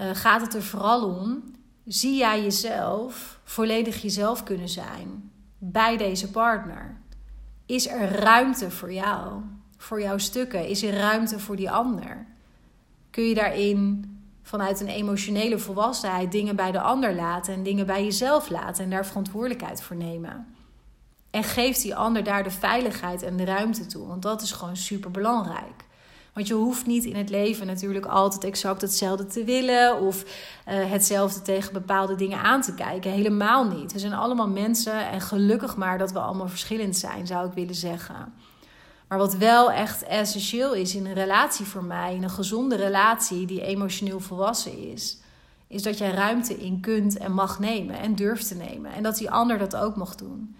uh, 0.00 0.04
gaat 0.12 0.40
het 0.40 0.54
er 0.54 0.62
vooral 0.62 1.04
om 1.04 1.42
zie 1.86 2.16
jij 2.16 2.42
jezelf 2.42 3.39
volledig 3.50 4.02
jezelf 4.02 4.42
kunnen 4.42 4.68
zijn 4.68 5.30
bij 5.58 5.96
deze 5.96 6.30
partner? 6.30 7.00
Is 7.66 7.88
er 7.88 8.08
ruimte 8.10 8.70
voor 8.70 8.92
jou, 8.92 9.42
voor 9.76 10.00
jouw 10.00 10.18
stukken? 10.18 10.68
Is 10.68 10.82
er 10.82 10.94
ruimte 10.94 11.38
voor 11.38 11.56
die 11.56 11.70
ander? 11.70 12.26
Kun 13.10 13.24
je 13.24 13.34
daarin 13.34 14.04
vanuit 14.42 14.80
een 14.80 14.88
emotionele 14.88 15.58
volwassenheid 15.58 16.32
dingen 16.32 16.56
bij 16.56 16.72
de 16.72 16.80
ander 16.80 17.14
laten 17.14 17.54
en 17.54 17.62
dingen 17.62 17.86
bij 17.86 18.04
jezelf 18.04 18.50
laten 18.50 18.84
en 18.84 18.90
daar 18.90 19.06
verantwoordelijkheid 19.06 19.82
voor 19.82 19.96
nemen? 19.96 20.46
En 21.30 21.44
geeft 21.44 21.82
die 21.82 21.96
ander 21.96 22.24
daar 22.24 22.42
de 22.42 22.50
veiligheid 22.50 23.22
en 23.22 23.36
de 23.36 23.44
ruimte 23.44 23.86
toe, 23.86 24.06
want 24.06 24.22
dat 24.22 24.42
is 24.42 24.52
gewoon 24.52 24.76
super 24.76 25.10
belangrijk. 25.10 25.84
Want 26.40 26.52
je 26.52 26.58
hoeft 26.58 26.86
niet 26.86 27.04
in 27.04 27.16
het 27.16 27.30
leven 27.30 27.66
natuurlijk 27.66 28.06
altijd 28.06 28.44
exact 28.44 28.80
hetzelfde 28.80 29.26
te 29.26 29.44
willen 29.44 30.00
of 30.00 30.22
uh, 30.22 30.90
hetzelfde 30.90 31.42
tegen 31.42 31.72
bepaalde 31.72 32.14
dingen 32.14 32.38
aan 32.38 32.60
te 32.60 32.74
kijken. 32.74 33.10
Helemaal 33.10 33.64
niet. 33.64 33.92
We 33.92 33.98
zijn 33.98 34.12
allemaal 34.12 34.48
mensen 34.48 35.08
en 35.10 35.20
gelukkig 35.20 35.76
maar 35.76 35.98
dat 35.98 36.12
we 36.12 36.18
allemaal 36.18 36.48
verschillend 36.48 36.96
zijn, 36.96 37.26
zou 37.26 37.46
ik 37.46 37.52
willen 37.52 37.74
zeggen. 37.74 38.32
Maar 39.08 39.18
wat 39.18 39.36
wel 39.36 39.72
echt 39.72 40.02
essentieel 40.02 40.74
is 40.74 40.94
in 40.94 41.06
een 41.06 41.14
relatie 41.14 41.66
voor 41.66 41.84
mij, 41.84 42.14
in 42.14 42.22
een 42.22 42.30
gezonde 42.30 42.76
relatie 42.76 43.46
die 43.46 43.62
emotioneel 43.62 44.20
volwassen 44.20 44.92
is, 44.92 45.18
is 45.66 45.82
dat 45.82 45.98
jij 45.98 46.10
ruimte 46.10 46.54
in 46.54 46.80
kunt 46.80 47.16
en 47.16 47.32
mag 47.32 47.58
nemen 47.58 47.98
en 47.98 48.14
durft 48.14 48.48
te 48.48 48.54
nemen. 48.54 48.92
En 48.92 49.02
dat 49.02 49.16
die 49.16 49.30
ander 49.30 49.58
dat 49.58 49.76
ook 49.76 49.96
mag 49.96 50.14
doen. 50.14 50.56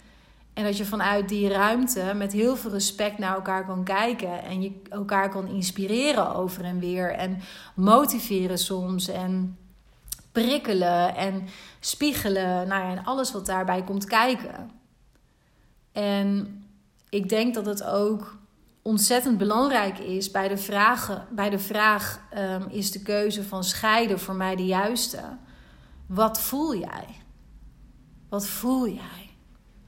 En 0.60 0.66
dat 0.66 0.76
je 0.76 0.84
vanuit 0.84 1.28
die 1.28 1.48
ruimte 1.48 2.12
met 2.16 2.32
heel 2.32 2.56
veel 2.56 2.70
respect 2.70 3.18
naar 3.18 3.34
elkaar 3.34 3.66
kan 3.66 3.84
kijken. 3.84 4.42
En 4.42 4.62
je 4.62 4.82
elkaar 4.88 5.28
kan 5.28 5.48
inspireren 5.48 6.34
over 6.34 6.64
en 6.64 6.78
weer. 6.78 7.12
En 7.12 7.40
motiveren 7.74 8.58
soms. 8.58 9.08
En 9.08 9.58
prikkelen 10.32 11.16
en 11.16 11.46
spiegelen. 11.78 12.68
Nou 12.68 12.84
ja, 12.84 12.90
en 12.90 13.04
alles 13.04 13.32
wat 13.32 13.46
daarbij 13.46 13.84
komt 13.84 14.04
kijken. 14.04 14.70
En 15.92 16.62
ik 17.08 17.28
denk 17.28 17.54
dat 17.54 17.66
het 17.66 17.84
ook 17.84 18.36
ontzettend 18.82 19.38
belangrijk 19.38 19.98
is 19.98 20.30
bij 20.30 20.48
de, 20.48 20.56
vragen, 20.56 21.26
bij 21.30 21.50
de 21.50 21.58
vraag: 21.58 22.20
um, 22.36 22.66
is 22.68 22.90
de 22.90 23.02
keuze 23.02 23.44
van 23.44 23.64
scheiden 23.64 24.20
voor 24.20 24.34
mij 24.34 24.56
de 24.56 24.66
juiste? 24.66 25.22
Wat 26.06 26.40
voel 26.40 26.76
jij? 26.76 27.06
Wat 28.28 28.46
voel 28.46 28.88
jij? 28.88 29.29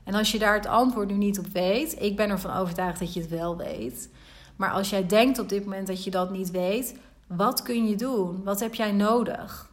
En 0.04 0.14
als 0.14 0.32
je 0.32 0.38
daar 0.38 0.54
het 0.54 0.66
antwoord 0.66 1.08
nu 1.08 1.14
niet 1.14 1.38
op 1.38 1.46
weet, 1.46 2.02
ik 2.02 2.16
ben 2.16 2.30
ervan 2.30 2.56
overtuigd 2.56 2.98
dat 2.98 3.14
je 3.14 3.20
het 3.20 3.30
wel 3.30 3.56
weet. 3.56 4.10
Maar 4.56 4.70
als 4.70 4.90
jij 4.90 5.06
denkt 5.06 5.38
op 5.38 5.48
dit 5.48 5.64
moment 5.64 5.86
dat 5.86 6.04
je 6.04 6.10
dat 6.10 6.30
niet 6.30 6.50
weet, 6.50 6.98
wat 7.26 7.62
kun 7.62 7.88
je 7.88 7.96
doen? 7.96 8.44
Wat 8.44 8.60
heb 8.60 8.74
jij 8.74 8.92
nodig? 8.92 9.70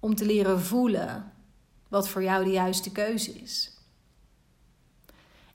Om 0.00 0.14
te 0.14 0.26
leren 0.26 0.60
voelen 0.60 1.32
wat 1.88 2.08
voor 2.08 2.22
jou 2.22 2.44
de 2.44 2.50
juiste 2.50 2.92
keuze 2.92 3.32
is. 3.32 3.72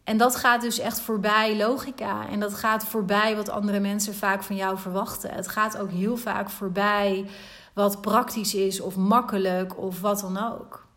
En 0.04 0.18
dat 0.18 0.36
gaat 0.36 0.62
dus 0.62 0.80
echt 0.80 1.00
voorbij 1.00 1.58
logica. 1.58 2.30
En 2.30 2.40
dat 2.40 2.54
gaat 2.54 2.84
voorbij 2.84 3.36
wat 3.36 3.50
andere 3.50 3.80
mensen 3.80 4.16
vaak 4.16 4.44
van 4.44 4.56
jou 4.56 4.78
verwachten. 4.78 5.34
Het 5.34 5.48
gaat 5.48 5.78
ook 5.78 5.92
heel 5.92 6.18
vaak 6.18 6.50
voorbij 6.50 7.30
wat 7.74 8.02
praktisch 8.02 8.54
is 8.54 8.82
of 8.82 8.96
makkelijk 8.96 9.78
of 9.78 10.02
wat 10.02 10.20
dan 10.20 10.38
ook. 10.38 10.88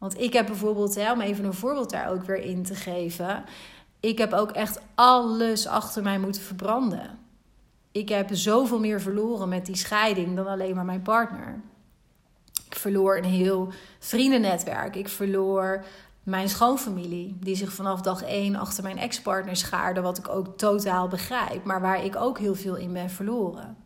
Want 0.00 0.20
ik 0.20 0.32
heb 0.32 0.46
bijvoorbeeld, 0.46 0.94
hè, 0.94 1.12
om 1.12 1.20
even 1.20 1.44
een 1.44 1.54
voorbeeld 1.54 1.90
daar 1.90 2.10
ook 2.10 2.24
weer 2.24 2.42
in 2.42 2.62
te 2.62 2.74
geven. 2.74 3.44
Ik 4.00 4.18
heb 4.18 4.32
ook 4.32 4.50
echt 4.50 4.80
alles 4.94 5.66
achter 5.66 6.02
mij 6.02 6.18
moeten 6.18 6.42
verbranden. 6.42 7.18
Ik 7.92 8.08
heb 8.08 8.28
zoveel 8.32 8.80
meer 8.80 9.00
verloren 9.00 9.48
met 9.48 9.66
die 9.66 9.76
scheiding 9.76 10.36
dan 10.36 10.46
alleen 10.46 10.74
maar 10.74 10.84
mijn 10.84 11.02
partner. 11.02 11.60
Ik 12.66 12.74
verloor 12.74 13.16
een 13.16 13.24
heel 13.24 13.72
vriendennetwerk. 13.98 14.96
Ik 14.96 15.08
verloor 15.08 15.84
mijn 16.22 16.48
schoonfamilie, 16.48 17.36
die 17.40 17.56
zich 17.56 17.72
vanaf 17.72 18.00
dag 18.00 18.22
één 18.22 18.56
achter 18.56 18.82
mijn 18.82 18.98
ex-partner 18.98 19.56
schaarde, 19.56 20.00
wat 20.00 20.18
ik 20.18 20.28
ook 20.28 20.58
totaal 20.58 21.08
begrijp, 21.08 21.64
maar 21.64 21.80
waar 21.80 22.04
ik 22.04 22.16
ook 22.16 22.38
heel 22.38 22.54
veel 22.54 22.76
in 22.76 22.92
ben 22.92 23.10
verloren. 23.10 23.76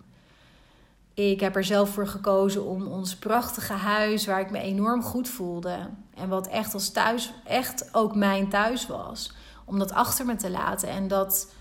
Ik 1.14 1.40
heb 1.40 1.56
er 1.56 1.64
zelf 1.64 1.90
voor 1.90 2.06
gekozen 2.06 2.64
om 2.64 2.86
ons 2.86 3.16
prachtige 3.16 3.72
huis, 3.72 4.26
waar 4.26 4.40
ik 4.40 4.50
me 4.50 4.58
enorm 4.58 5.02
goed 5.02 5.28
voelde. 5.28 5.90
En 6.14 6.28
wat 6.28 6.46
echt 6.46 6.74
als 6.74 6.90
thuis, 6.90 7.32
echt 7.44 7.94
ook 7.94 8.14
mijn 8.14 8.48
thuis 8.48 8.86
was. 8.86 9.32
Om 9.64 9.78
dat 9.78 9.92
achter 9.92 10.26
me 10.26 10.36
te 10.36 10.50
laten 10.50 10.88
en 10.88 11.08
dat 11.08 11.52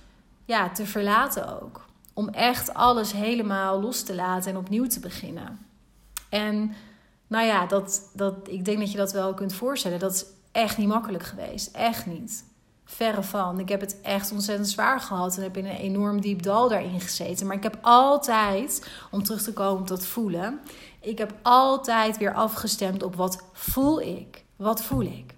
ja, 0.46 0.70
te 0.70 0.86
verlaten 0.86 1.62
ook. 1.62 1.86
Om 2.14 2.30
echt 2.30 2.74
alles 2.74 3.12
helemaal 3.12 3.82
los 3.82 4.04
te 4.04 4.16
laten 4.16 4.52
en 4.52 4.58
opnieuw 4.58 4.88
te 4.88 5.00
beginnen. 5.00 5.60
En 6.30 6.74
nou 7.28 7.46
ja, 7.46 7.66
dat, 7.66 8.10
dat, 8.14 8.36
ik 8.44 8.66
denk 8.66 8.80
dat 8.80 8.92
je 8.92 8.98
dat 8.98 9.12
wel 9.12 9.34
kunt 9.34 9.54
voorstellen. 9.54 10.00
Dat 10.00 10.14
is 10.14 10.26
echt 10.52 10.78
niet 10.78 10.88
makkelijk 10.88 11.24
geweest. 11.24 11.76
Echt 11.76 12.06
niet. 12.06 12.44
Verre 12.86 13.24
van. 13.24 13.60
Ik 13.60 13.70
heb 13.70 13.82
het 13.82 14.02
echt 14.02 14.32
ontzettend 14.32 14.70
zwaar 14.70 15.00
gehad 15.00 15.38
en 15.38 15.44
heb 15.44 15.58
in 15.58 15.66
een 15.66 15.76
enorm 15.76 16.22
diep 16.22 16.42
dal 16.44 16.70
daarin 16.70 17.02
gezeten. 17.02 17.48
Maar 17.48 17.56
ik 17.56 17.64
heb 17.64 17.78
altijd, 17.82 18.90
om 19.12 19.24
terug 19.24 19.42
te 19.42 19.54
komen 19.54 19.86
dat 19.86 20.06
voelen, 20.06 20.60
ik 21.02 21.18
heb 21.18 21.34
altijd 21.42 22.18
weer 22.18 22.34
afgestemd 22.34 23.04
op 23.04 23.16
wat 23.16 23.44
voel 23.54 24.02
ik? 24.02 24.44
Wat 24.56 24.84
voel 24.84 25.02
ik? 25.02 25.36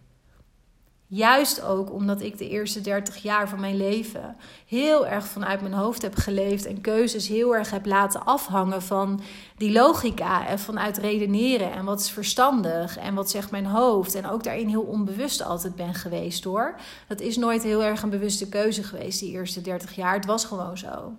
Juist 1.08 1.62
ook 1.62 1.91
omdat 1.91 2.22
ik 2.22 2.38
de 2.38 2.50
eerste 2.50 2.82
30 2.82 3.15
jaar 3.15 3.50
van 3.50 3.60
mijn 3.60 3.78
leven 3.78 4.36
heel 4.68 5.08
erg 5.08 5.26
vanuit 5.26 5.62
mijn 5.62 5.74
hoofd 5.74 6.02
heb 6.02 6.15
geleefd 6.15 6.65
en 6.65 6.82
keuzes 6.82 7.28
heel 7.28 7.56
erg 7.56 7.70
heb 7.70 7.86
laten 7.86 8.26
afhangen 8.26 8.82
van 8.82 9.22
die 9.58 9.72
logica 9.72 10.48
en 10.48 10.60
vanuit 10.60 10.98
redeneren 10.98 11.72
en 11.72 11.86
wat 11.86 12.00
is 12.00 12.12
verstandig 12.12 12.98
en 12.98 13.13
wat 13.13 13.30
zegt 13.30 13.52
mijn 13.52 13.65
hoofd. 13.65 14.15
En 14.15 14.30
ook 14.30 14.44
daarin 14.44 14.68
heel 14.68 14.82
onbewust 14.82 15.41
altijd 15.41 15.76
ben 15.76 15.94
geweest 15.94 16.44
hoor. 16.44 16.76
Dat 17.08 17.20
is 17.20 17.38
nooit 17.38 17.63
heel 17.63 17.84
erg 17.84 18.02
een 18.02 18.10
bewuste 18.10 18.50
keuze 18.50 18.84
geweest 18.84 19.20
die 19.20 19.32
eerste 19.32 19.62
30 19.62 19.96
jaar. 19.96 20.13
Het 20.13 20.26
was 20.26 20.46
gewoon 20.46 20.78
zo. 20.78 21.13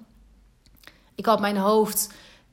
Ik 1.14 1.26
had 1.26 1.40
mijn 1.40 1.56
hoofd 1.56 2.12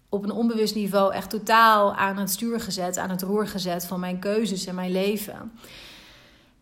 op 0.10 0.24
een 0.24 0.32
onbewust 0.32 0.76
niveau 0.76 1.13
echt 1.13 1.30
totaal 1.30 1.96
aan 1.96 2.17
het 2.17 2.30
stuur 2.30 2.60
gezet, 2.60 2.98
aan 2.98 3.10
het 3.10 3.22
roer 3.22 3.48
gezet 3.48 3.86
van 3.86 4.00
mijn 4.00 4.19
keuzes 4.19 4.65
en 4.65 4.76
mijn 4.76 4.91
leven. 4.91 5.52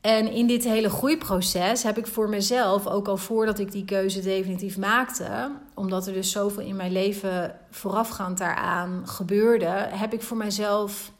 En 0.01 0.31
in 0.31 0.47
dit 0.47 0.63
hele 0.63 0.89
groeiproces 0.89 1.83
heb 1.83 1.97
ik 1.97 2.07
voor 2.07 2.29
mezelf, 2.29 2.87
ook 2.87 3.07
al 3.07 3.17
voordat 3.17 3.59
ik 3.59 3.71
die 3.71 3.85
keuze 3.85 4.21
definitief 4.21 4.77
maakte, 4.77 5.51
omdat 5.73 6.07
er 6.07 6.13
dus 6.13 6.31
zoveel 6.31 6.63
in 6.63 6.75
mijn 6.75 6.91
leven 6.91 7.59
voorafgaand 7.69 8.37
daaraan 8.37 9.07
gebeurde, 9.07 9.87
heb 9.89 10.13
ik 10.13 10.21
voor 10.21 10.37
mezelf, 10.37 11.11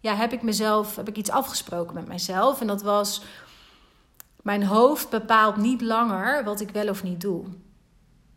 ja, 0.00 0.14
heb 0.14 0.32
ik 0.32 0.42
mezelf, 0.42 0.96
heb 0.96 1.08
ik 1.08 1.16
iets 1.16 1.30
afgesproken 1.30 1.94
met 1.94 2.08
mezelf. 2.08 2.60
En 2.60 2.66
dat 2.66 2.82
was, 2.82 3.22
mijn 4.42 4.64
hoofd 4.64 5.10
bepaalt 5.10 5.56
niet 5.56 5.80
langer 5.80 6.44
wat 6.44 6.60
ik 6.60 6.70
wel 6.70 6.88
of 6.88 7.02
niet 7.02 7.20
doe. 7.20 7.44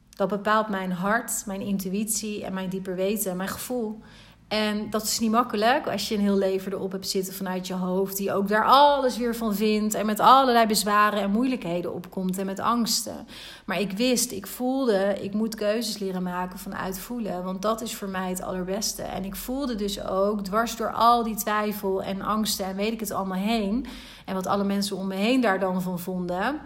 Dat 0.09 0.27
bepaalt 0.27 0.67
mijn 0.67 0.91
hart, 0.91 1.43
mijn 1.45 1.61
intuïtie 1.61 2.45
en 2.45 2.53
mijn 2.53 2.69
dieper 2.69 2.95
weten, 2.95 3.37
mijn 3.37 3.49
gevoel. 3.49 4.01
En 4.47 4.89
dat 4.89 5.03
is 5.03 5.19
niet 5.19 5.31
makkelijk 5.31 5.87
als 5.87 6.07
je 6.07 6.15
een 6.15 6.21
heel 6.21 6.37
leven 6.37 6.71
erop 6.71 6.91
hebt 6.91 7.09
zitten 7.09 7.33
vanuit 7.33 7.67
je 7.67 7.73
hoofd, 7.73 8.17
die 8.17 8.33
ook 8.33 8.47
daar 8.47 8.65
alles 8.65 9.17
weer 9.17 9.35
van 9.35 9.55
vindt 9.55 9.93
en 9.93 10.05
met 10.05 10.19
allerlei 10.19 10.65
bezwaren 10.65 11.21
en 11.21 11.31
moeilijkheden 11.31 11.93
opkomt 11.93 12.37
en 12.37 12.45
met 12.45 12.59
angsten. 12.59 13.27
Maar 13.65 13.79
ik 13.79 13.91
wist, 13.91 14.31
ik 14.31 14.47
voelde, 14.47 15.17
ik 15.21 15.33
moet 15.33 15.55
keuzes 15.55 15.97
leren 15.97 16.23
maken 16.23 16.59
vanuit 16.59 16.99
voelen, 16.99 17.43
want 17.43 17.61
dat 17.61 17.81
is 17.81 17.95
voor 17.95 18.09
mij 18.09 18.29
het 18.29 18.41
allerbeste. 18.41 19.01
En 19.01 19.25
ik 19.25 19.35
voelde 19.35 19.75
dus 19.75 20.03
ook, 20.03 20.43
dwars 20.43 20.75
door 20.75 20.91
al 20.91 21.23
die 21.23 21.35
twijfel 21.35 22.03
en 22.03 22.21
angsten 22.21 22.65
en 22.65 22.75
weet 22.75 22.93
ik 22.93 22.99
het 22.99 23.11
allemaal 23.11 23.37
heen, 23.37 23.85
en 24.25 24.33
wat 24.33 24.47
alle 24.47 24.63
mensen 24.63 24.97
om 24.97 25.07
me 25.07 25.15
heen 25.15 25.41
daar 25.41 25.59
dan 25.59 25.81
van 25.81 25.99
vonden, 25.99 26.59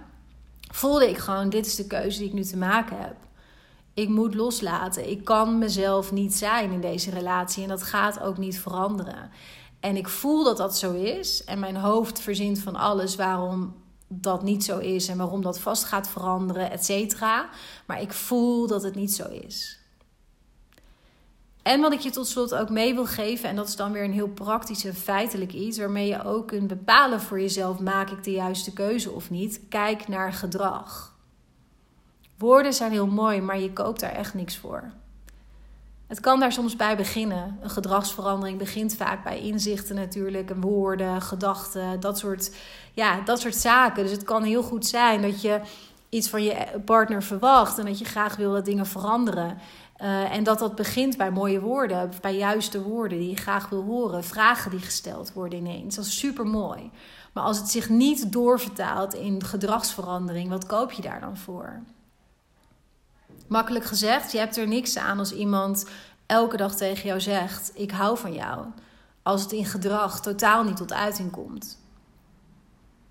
voelde 0.71 1.09
ik 1.09 1.17
gewoon, 1.17 1.49
dit 1.49 1.65
is 1.65 1.75
de 1.75 1.87
keuze 1.87 2.17
die 2.17 2.27
ik 2.27 2.33
nu 2.33 2.43
te 2.43 2.57
maken 2.57 2.97
heb. 2.99 3.15
Ik 3.93 4.10
moet 4.10 4.36
loslaten. 4.36 5.10
Ik 5.10 5.25
kan 5.25 5.58
mezelf 5.58 6.12
niet 6.12 6.36
zijn 6.36 6.71
in 6.71 6.82
deze 6.82 7.10
relatie 7.10 7.63
en 7.63 7.69
dat 7.69 7.84
gaat 7.84 8.19
ook 8.19 8.38
niet 8.38 8.60
veranderen. 8.60 9.30
En 9.80 9.95
ik 9.95 10.08
voel 10.08 10.43
dat 10.43 10.58
dat 10.58 10.78
zo 10.78 10.93
is 10.93 11.43
en 11.43 11.60
mijn 11.60 11.75
hoofd 11.75 12.19
verzint 12.19 12.60
van 12.60 12.75
alles 12.75 13.15
waarom 13.15 13.75
dat 14.08 14.43
niet 14.43 14.63
zo 14.63 14.78
is 14.78 15.08
en 15.08 15.17
waarom 15.17 15.41
dat 15.41 15.60
vast 15.60 15.84
gaat 15.84 16.10
veranderen, 16.10 16.71
et 16.71 16.86
cetera. 16.86 17.49
Maar 17.88 18.02
ik 18.02 18.13
voel 18.13 18.67
dat 18.67 18.84
het 18.84 18.95
niet 18.95 19.13
zo 19.13 19.28
is. 19.30 19.80
En 21.63 21.82
wat 21.82 21.93
ik 21.93 21.99
je 21.99 22.10
tot 22.10 22.28
slot 22.28 22.56
ook 22.56 22.69
mee 22.69 22.93
wil 22.93 23.06
geven, 23.06 23.49
en 23.49 23.56
dat 23.56 23.67
is 23.67 23.75
dan 23.75 23.91
weer 23.91 24.04
een 24.04 24.13
heel 24.13 24.30
praktisch 24.30 24.86
en 24.86 24.95
feitelijk 24.95 25.54
iets, 25.54 25.78
waarmee 25.78 26.08
je 26.08 26.23
ook 26.23 26.47
kunt 26.47 26.67
bepalen 26.67 27.21
voor 27.21 27.41
jezelf: 27.41 27.80
maak 27.80 28.10
ik 28.10 28.23
de 28.23 28.32
juiste 28.32 28.73
keuze 28.73 29.12
of 29.12 29.30
niet? 29.30 29.62
Kijk 29.69 30.08
naar 30.08 30.34
gedrag. 30.34 31.17
Woorden 32.39 32.73
zijn 32.73 32.91
heel 32.91 33.08
mooi, 33.08 33.41
maar 33.41 33.60
je 33.60 33.73
koopt 33.73 33.99
daar 33.99 34.12
echt 34.12 34.34
niks 34.34 34.58
voor. 34.58 34.84
Het 36.08 36.19
kan 36.19 36.39
daar 36.39 36.52
soms 36.52 36.75
bij 36.75 36.97
beginnen. 36.97 37.58
Een 37.62 37.69
gedragsverandering 37.69 38.58
begint 38.58 38.95
vaak 38.95 39.23
bij 39.23 39.39
inzichten 39.39 39.95
natuurlijk, 39.95 40.49
en 40.49 40.62
woorden, 40.62 41.21
gedachten, 41.21 41.99
dat 41.99 42.17
soort, 42.17 42.56
ja, 42.93 43.21
dat 43.21 43.39
soort 43.39 43.56
zaken. 43.56 44.04
Dus 44.04 44.12
het 44.12 44.23
kan 44.23 44.43
heel 44.43 44.63
goed 44.63 44.86
zijn 44.86 45.21
dat 45.21 45.41
je 45.41 45.62
iets 46.10 46.30
van 46.30 46.43
je 46.43 46.65
partner 46.86 47.23
verwacht 47.23 47.78
en 47.78 47.86
dat 47.86 47.99
je 47.99 48.06
graag 48.06 48.36
wil 48.36 48.52
dat 48.52 48.65
dingen 48.65 48.86
veranderen. 48.86 49.58
Uh, 50.02 50.36
en 50.36 50.43
dat 50.43 50.60
dat 50.60 50.75
begint 50.75 51.17
bij 51.17 51.32
mooie 51.32 51.60
woorden, 51.60 52.12
bij 52.21 52.38
juiste 52.38 52.82
woorden 52.82 53.17
die 53.17 53.30
je 53.30 53.36
graag 53.36 53.69
wil 53.69 53.84
horen, 53.84 54.23
vragen 54.23 54.71
die 54.71 54.80
gesteld 54.80 55.34
worden 55.34 55.60
ineens. 55.60 55.95
Dat 55.95 56.06
is 56.06 56.19
super 56.19 56.45
mooi. 56.45 56.91
Maar 57.34 57.43
als 57.43 57.58
het 57.58 57.69
zich 57.69 57.89
niet 57.89 58.32
doorvertaalt 58.32 59.13
in 59.13 59.43
gedragsverandering, 59.43 60.49
wat 60.49 60.65
koop 60.65 60.91
je 60.91 61.02
daar 61.02 61.19
dan 61.19 61.38
voor? 61.38 61.82
Makkelijk 63.49 63.85
gezegd, 63.85 64.31
je 64.31 64.38
hebt 64.38 64.57
er 64.57 64.67
niks 64.67 64.97
aan 64.97 65.19
als 65.19 65.31
iemand 65.31 65.85
elke 66.25 66.57
dag 66.57 66.75
tegen 66.75 67.07
jou 67.07 67.19
zegt: 67.19 67.71
Ik 67.73 67.91
hou 67.91 68.17
van 68.17 68.33
jou. 68.33 68.65
Als 69.23 69.41
het 69.41 69.51
in 69.51 69.65
gedrag 69.65 70.21
totaal 70.21 70.63
niet 70.63 70.77
tot 70.77 70.93
uiting 70.93 71.31
komt. 71.31 71.79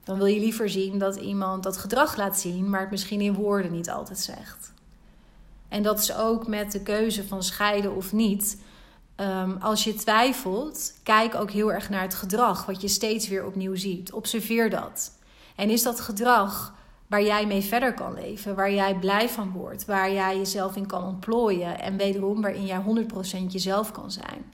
Dan 0.04 0.16
wil 0.16 0.26
je 0.26 0.40
liever 0.40 0.68
zien 0.68 0.98
dat 0.98 1.16
iemand 1.16 1.62
dat 1.62 1.76
gedrag 1.76 2.16
laat 2.16 2.40
zien, 2.40 2.70
maar 2.70 2.80
het 2.80 2.90
misschien 2.90 3.20
in 3.20 3.34
woorden 3.34 3.72
niet 3.72 3.90
altijd 3.90 4.18
zegt. 4.18 4.72
En 5.68 5.82
dat 5.82 5.98
is 5.98 6.14
ook 6.14 6.46
met 6.46 6.72
de 6.72 6.82
keuze 6.82 7.26
van 7.26 7.42
scheiden 7.42 7.96
of 7.96 8.12
niet. 8.12 8.58
Um, 9.16 9.56
als 9.60 9.84
je 9.84 9.94
twijfelt, 9.94 10.94
kijk 11.02 11.34
ook 11.34 11.50
heel 11.50 11.72
erg 11.72 11.88
naar 11.88 12.02
het 12.02 12.14
gedrag, 12.14 12.66
wat 12.66 12.80
je 12.80 12.88
steeds 12.88 13.28
weer 13.28 13.46
opnieuw 13.46 13.76
ziet. 13.76 14.12
Observeer 14.12 14.70
dat. 14.70 15.12
En 15.56 15.70
is 15.70 15.82
dat 15.82 16.00
gedrag 16.00 16.74
waar 17.08 17.22
jij 17.22 17.46
mee 17.46 17.62
verder 17.62 17.94
kan 17.94 18.14
leven, 18.14 18.54
waar 18.54 18.72
jij 18.72 18.98
blij 18.98 19.28
van 19.28 19.50
wordt, 19.50 19.84
waar 19.84 20.12
jij 20.12 20.36
jezelf 20.36 20.76
in 20.76 20.86
kan 20.86 21.04
ontplooien 21.04 21.80
en 21.80 21.96
wederom 21.96 22.40
waarin 22.40 22.66
jij 22.66 22.82
100% 23.42 23.46
jezelf 23.46 23.92
kan 23.92 24.10
zijn. 24.10 24.52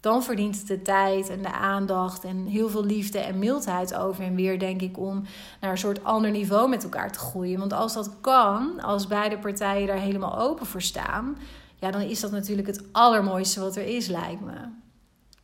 Dan 0.00 0.22
verdient 0.22 0.58
het 0.58 0.66
de 0.66 0.82
tijd 0.82 1.28
en 1.28 1.42
de 1.42 1.52
aandacht 1.52 2.24
en 2.24 2.46
heel 2.46 2.68
veel 2.68 2.84
liefde 2.84 3.18
en 3.18 3.38
mildheid 3.38 3.94
over 3.94 4.24
en 4.24 4.34
weer, 4.34 4.58
denk 4.58 4.82
ik, 4.82 4.98
om 4.98 5.22
naar 5.60 5.70
een 5.70 5.78
soort 5.78 6.04
ander 6.04 6.30
niveau 6.30 6.68
met 6.68 6.82
elkaar 6.82 7.12
te 7.12 7.18
groeien. 7.18 7.58
Want 7.58 7.72
als 7.72 7.94
dat 7.94 8.10
kan, 8.20 8.80
als 8.80 9.06
beide 9.06 9.38
partijen 9.38 9.86
daar 9.86 9.98
helemaal 9.98 10.38
open 10.38 10.66
voor 10.66 10.82
staan, 10.82 11.36
ja, 11.76 11.90
dan 11.90 12.00
is 12.00 12.20
dat 12.20 12.30
natuurlijk 12.30 12.66
het 12.68 12.82
allermooiste 12.92 13.60
wat 13.60 13.76
er 13.76 13.86
is, 13.86 14.06
lijkt 14.06 14.40
me. 14.40 14.68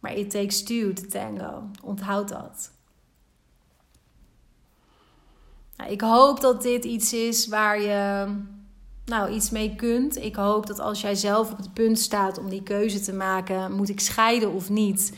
Maar 0.00 0.12
it 0.12 0.30
takes 0.30 0.62
two 0.62 0.92
to 0.92 1.02
tango. 1.08 1.62
Onthoud 1.82 2.28
dat. 2.28 2.70
Nou, 5.76 5.90
ik 5.90 6.00
hoop 6.00 6.40
dat 6.40 6.62
dit 6.62 6.84
iets 6.84 7.12
is 7.12 7.46
waar 7.46 7.80
je 7.80 8.26
nou, 9.04 9.30
iets 9.30 9.50
mee 9.50 9.74
kunt. 9.76 10.16
Ik 10.16 10.34
hoop 10.34 10.66
dat 10.66 10.78
als 10.78 11.00
jij 11.00 11.14
zelf 11.14 11.50
op 11.50 11.56
het 11.56 11.72
punt 11.74 11.98
staat 11.98 12.38
om 12.38 12.48
die 12.48 12.62
keuze 12.62 13.00
te 13.00 13.12
maken, 13.12 13.72
moet 13.72 13.88
ik 13.88 14.00
scheiden 14.00 14.52
of 14.52 14.70
niet? 14.70 15.12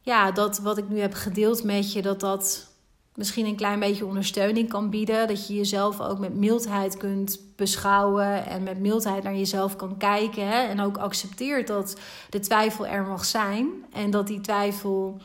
Ja, 0.00 0.30
dat 0.30 0.58
wat 0.58 0.78
ik 0.78 0.88
nu 0.88 0.98
heb 0.98 1.14
gedeeld 1.14 1.64
met 1.64 1.92
je, 1.92 2.02
dat 2.02 2.20
dat 2.20 2.68
misschien 3.14 3.46
een 3.46 3.56
klein 3.56 3.80
beetje 3.80 4.06
ondersteuning 4.06 4.68
kan 4.68 4.90
bieden. 4.90 5.28
Dat 5.28 5.46
je 5.46 5.54
jezelf 5.54 6.00
ook 6.00 6.18
met 6.18 6.34
mildheid 6.34 6.96
kunt 6.96 7.40
beschouwen 7.56 8.46
en 8.46 8.62
met 8.62 8.78
mildheid 8.78 9.22
naar 9.22 9.36
jezelf 9.36 9.76
kan 9.76 9.96
kijken. 9.96 10.48
Hè? 10.48 10.62
En 10.62 10.80
ook 10.80 10.96
accepteert 10.96 11.66
dat 11.66 11.96
de 12.30 12.38
twijfel 12.38 12.86
er 12.86 13.04
mag 13.04 13.24
zijn 13.24 13.68
en 13.92 14.10
dat 14.10 14.26
die 14.26 14.40
twijfel 14.40 15.20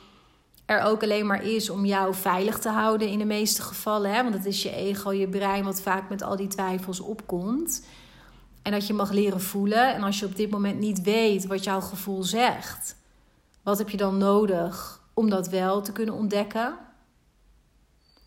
er 0.71 0.81
ook 0.81 1.03
alleen 1.03 1.25
maar 1.25 1.43
is 1.43 1.69
om 1.69 1.85
jou 1.85 2.15
veilig 2.15 2.59
te 2.59 2.69
houden 2.69 3.07
in 3.07 3.19
de 3.19 3.25
meeste 3.25 3.61
gevallen. 3.61 4.13
Hè? 4.13 4.23
Want 4.23 4.35
het 4.35 4.45
is 4.45 4.63
je 4.63 4.71
ego, 4.71 5.11
je 5.11 5.27
brein 5.27 5.63
wat 5.63 5.81
vaak 5.81 6.09
met 6.09 6.23
al 6.23 6.35
die 6.35 6.47
twijfels 6.47 6.99
opkomt. 6.99 7.85
En 8.61 8.71
dat 8.71 8.87
je 8.87 8.93
mag 8.93 9.11
leren 9.11 9.41
voelen. 9.41 9.93
En 9.93 10.03
als 10.03 10.19
je 10.19 10.25
op 10.25 10.35
dit 10.35 10.49
moment 10.49 10.79
niet 10.79 11.01
weet 11.01 11.45
wat 11.45 11.63
jouw 11.63 11.81
gevoel 11.81 12.23
zegt, 12.23 12.95
wat 13.63 13.77
heb 13.77 13.89
je 13.89 13.97
dan 13.97 14.17
nodig 14.17 15.01
om 15.13 15.29
dat 15.29 15.47
wel 15.47 15.81
te 15.81 15.91
kunnen 15.91 16.15
ontdekken? 16.15 16.77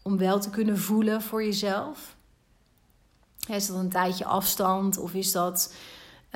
Om 0.03 0.19
wel 0.19 0.41
te 0.41 0.51
kunnen 0.51 0.79
voelen 0.79 1.23
voor 1.23 1.45
jezelf? 1.45 2.17
Is 3.49 3.67
dat 3.67 3.77
een 3.77 3.89
tijdje 3.89 4.25
afstand 4.25 4.99
of 4.99 5.15
is 5.15 5.33
dat 5.33 5.75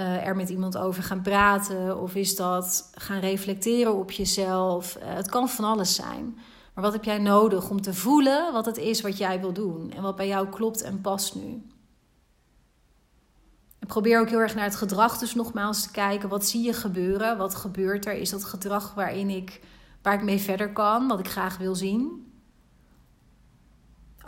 uh, 0.01 0.27
er 0.27 0.37
met 0.37 0.49
iemand 0.49 0.77
over 0.77 1.03
gaan 1.03 1.23
praten? 1.23 2.01
Of 2.01 2.15
is 2.15 2.37
dat 2.37 2.91
gaan 2.95 3.21
reflecteren 3.21 3.95
op 3.95 4.11
jezelf? 4.11 4.97
Uh, 4.97 5.03
het 5.05 5.29
kan 5.29 5.49
van 5.49 5.65
alles 5.65 5.95
zijn. 5.95 6.39
Maar 6.75 6.85
wat 6.85 6.93
heb 6.93 7.05
jij 7.05 7.19
nodig 7.19 7.71
om 7.71 7.83
te 7.83 7.95
voelen 7.95 8.53
wat 8.53 8.67
het 8.67 8.77
is 8.77 9.01
wat 9.01 9.19
jij 9.19 9.41
wil 9.41 9.53
doen? 9.53 9.93
En 9.97 10.03
wat 10.03 10.17
bij 10.17 10.27
jou 10.27 10.49
klopt 10.49 10.83
en 10.83 11.01
past 11.01 11.35
nu? 11.35 11.67
En 13.79 13.87
probeer 13.87 14.21
ook 14.21 14.29
heel 14.29 14.39
erg 14.39 14.55
naar 14.55 14.65
het 14.65 14.77
gedrag 14.77 15.19
dus 15.19 15.35
nogmaals 15.35 15.83
te 15.83 15.91
kijken. 15.91 16.29
Wat 16.29 16.47
zie 16.47 16.63
je 16.63 16.73
gebeuren? 16.73 17.39
Wat 17.39 17.55
gebeurt 17.55 18.07
er? 18.07 18.13
Is 18.13 18.31
dat 18.31 18.45
gedrag 18.45 18.95
waarin 18.95 19.31
ik, 19.31 19.61
waar 20.03 20.15
ik 20.15 20.23
mee 20.23 20.39
verder 20.39 20.73
kan? 20.73 21.09
Wat 21.09 21.19
ik 21.19 21.29
graag 21.29 21.57
wil 21.57 21.75
zien? 21.75 22.28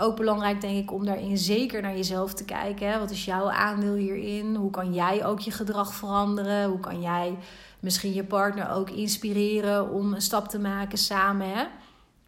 Ook 0.01 0.17
belangrijk, 0.17 0.61
denk 0.61 0.79
ik, 0.79 0.93
om 0.93 1.05
daarin 1.05 1.39
zeker 1.39 1.83
naar 1.83 1.97
jezelf 1.97 2.35
te 2.35 2.45
kijken. 2.45 2.99
Wat 2.99 3.11
is 3.11 3.25
jouw 3.25 3.51
aandeel 3.51 3.95
hierin? 3.95 4.55
Hoe 4.55 4.71
kan 4.71 4.95
jij 4.95 5.25
ook 5.25 5.41
je 5.41 5.51
gedrag 5.51 5.95
veranderen? 5.95 6.69
Hoe 6.69 6.81
kan 6.81 7.01
jij 7.01 7.39
misschien 7.81 8.13
je 8.13 8.25
partner 8.25 8.71
ook 8.71 8.91
inspireren 8.91 9.91
om 9.91 10.13
een 10.13 10.23
stap 10.23 10.49
te 10.49 10.59
maken 10.59 10.99
samen? 10.99 11.51
Hè? 11.51 11.65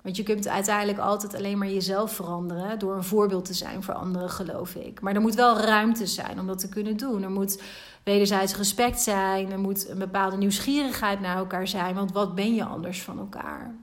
Want 0.03 0.17
je 0.17 0.23
kunt 0.23 0.49
uiteindelijk 0.49 0.99
altijd 0.99 1.35
alleen 1.35 1.59
maar 1.59 1.69
jezelf 1.69 2.13
veranderen 2.13 2.79
door 2.79 2.97
een 2.97 3.05
voorbeeld 3.05 3.45
te 3.45 3.55
zijn 3.55 3.83
voor 3.83 3.95
anderen, 3.95 4.31
geloof 4.31 4.75
ik. 4.75 5.01
Maar 5.01 5.15
er 5.15 5.21
moet 5.21 5.35
wel 5.35 5.59
ruimte 5.59 6.07
zijn 6.07 6.41
om 6.41 6.47
dat 6.47 6.59
te 6.59 6.69
kunnen 6.69 6.97
doen. 6.97 7.23
Er 7.23 7.31
moet 7.31 7.63
wederzijds 8.05 8.57
respect 8.57 9.01
zijn. 9.01 9.53
Er 9.53 9.59
moet 9.59 9.89
een 9.89 9.99
bepaalde 9.99 10.37
nieuwsgierigheid 10.37 11.21
naar 11.21 11.37
elkaar 11.37 11.69
zijn. 11.69 11.95
Want 11.95 12.13
wat 12.13 12.35
ben 12.35 12.55
je 12.55 12.65
anders 12.65 13.03
van 13.03 13.19
elkaar? 13.19 13.75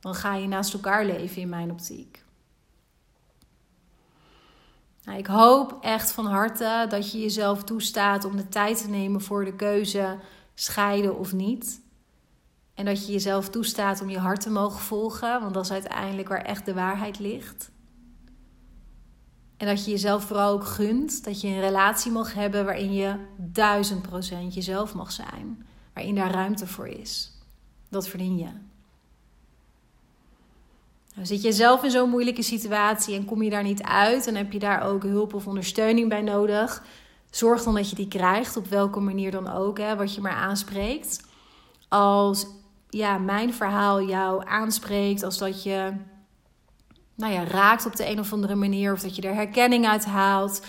Dan 0.00 0.14
ga 0.14 0.34
je 0.34 0.48
naast 0.48 0.72
elkaar 0.72 1.04
leven 1.04 1.42
in 1.42 1.48
mijn 1.48 1.70
optiek. 1.70 2.21
Nou, 5.02 5.18
ik 5.18 5.26
hoop 5.26 5.78
echt 5.80 6.12
van 6.12 6.26
harte 6.26 6.86
dat 6.88 7.12
je 7.12 7.20
jezelf 7.20 7.64
toestaat 7.64 8.24
om 8.24 8.36
de 8.36 8.48
tijd 8.48 8.82
te 8.82 8.88
nemen 8.88 9.20
voor 9.20 9.44
de 9.44 9.56
keuze 9.56 10.18
scheiden 10.54 11.18
of 11.18 11.32
niet. 11.32 11.80
En 12.74 12.84
dat 12.84 13.06
je 13.06 13.12
jezelf 13.12 13.48
toestaat 13.48 14.00
om 14.00 14.10
je 14.10 14.18
hart 14.18 14.40
te 14.40 14.50
mogen 14.50 14.80
volgen, 14.80 15.40
want 15.40 15.54
dat 15.54 15.64
is 15.64 15.70
uiteindelijk 15.70 16.28
waar 16.28 16.42
echt 16.42 16.64
de 16.64 16.74
waarheid 16.74 17.18
ligt. 17.18 17.70
En 19.56 19.66
dat 19.66 19.84
je 19.84 19.90
jezelf 19.90 20.24
vooral 20.24 20.52
ook 20.52 20.64
gunt 20.64 21.24
dat 21.24 21.40
je 21.40 21.48
een 21.48 21.60
relatie 21.60 22.12
mag 22.12 22.34
hebben 22.34 22.64
waarin 22.64 22.92
je 22.92 23.16
duizend 23.36 24.02
procent 24.02 24.54
jezelf 24.54 24.94
mag 24.94 25.12
zijn. 25.12 25.66
Waarin 25.94 26.14
daar 26.14 26.30
ruimte 26.30 26.66
voor 26.66 26.86
is. 26.86 27.32
Dat 27.88 28.08
verdien 28.08 28.38
je. 28.38 28.48
Zit 31.20 31.42
je 31.42 31.52
zelf 31.52 31.82
in 31.84 31.90
zo'n 31.90 32.10
moeilijke 32.10 32.42
situatie 32.42 33.14
en 33.14 33.24
kom 33.24 33.42
je 33.42 33.50
daar 33.50 33.62
niet 33.62 33.82
uit 33.82 34.26
en 34.26 34.34
heb 34.34 34.52
je 34.52 34.58
daar 34.58 34.82
ook 34.82 35.02
hulp 35.02 35.34
of 35.34 35.46
ondersteuning 35.46 36.08
bij 36.08 36.22
nodig, 36.22 36.82
zorg 37.30 37.62
dan 37.62 37.74
dat 37.74 37.90
je 37.90 37.96
die 37.96 38.08
krijgt, 38.08 38.56
op 38.56 38.66
welke 38.66 39.00
manier 39.00 39.30
dan 39.30 39.52
ook, 39.52 39.78
hè, 39.78 39.96
wat 39.96 40.14
je 40.14 40.20
maar 40.20 40.32
aanspreekt. 40.32 41.20
Als 41.88 42.46
ja, 42.88 43.18
mijn 43.18 43.54
verhaal 43.54 44.02
jou 44.02 44.46
aanspreekt, 44.46 45.22
als 45.22 45.38
dat 45.38 45.62
je 45.62 45.92
nou 47.14 47.32
ja, 47.32 47.44
raakt 47.44 47.86
op 47.86 47.96
de 47.96 48.08
een 48.08 48.20
of 48.20 48.32
andere 48.32 48.54
manier, 48.54 48.92
of 48.92 49.00
dat 49.00 49.16
je 49.16 49.22
er 49.22 49.34
herkenning 49.34 49.86
uit 49.86 50.04
haalt. 50.04 50.62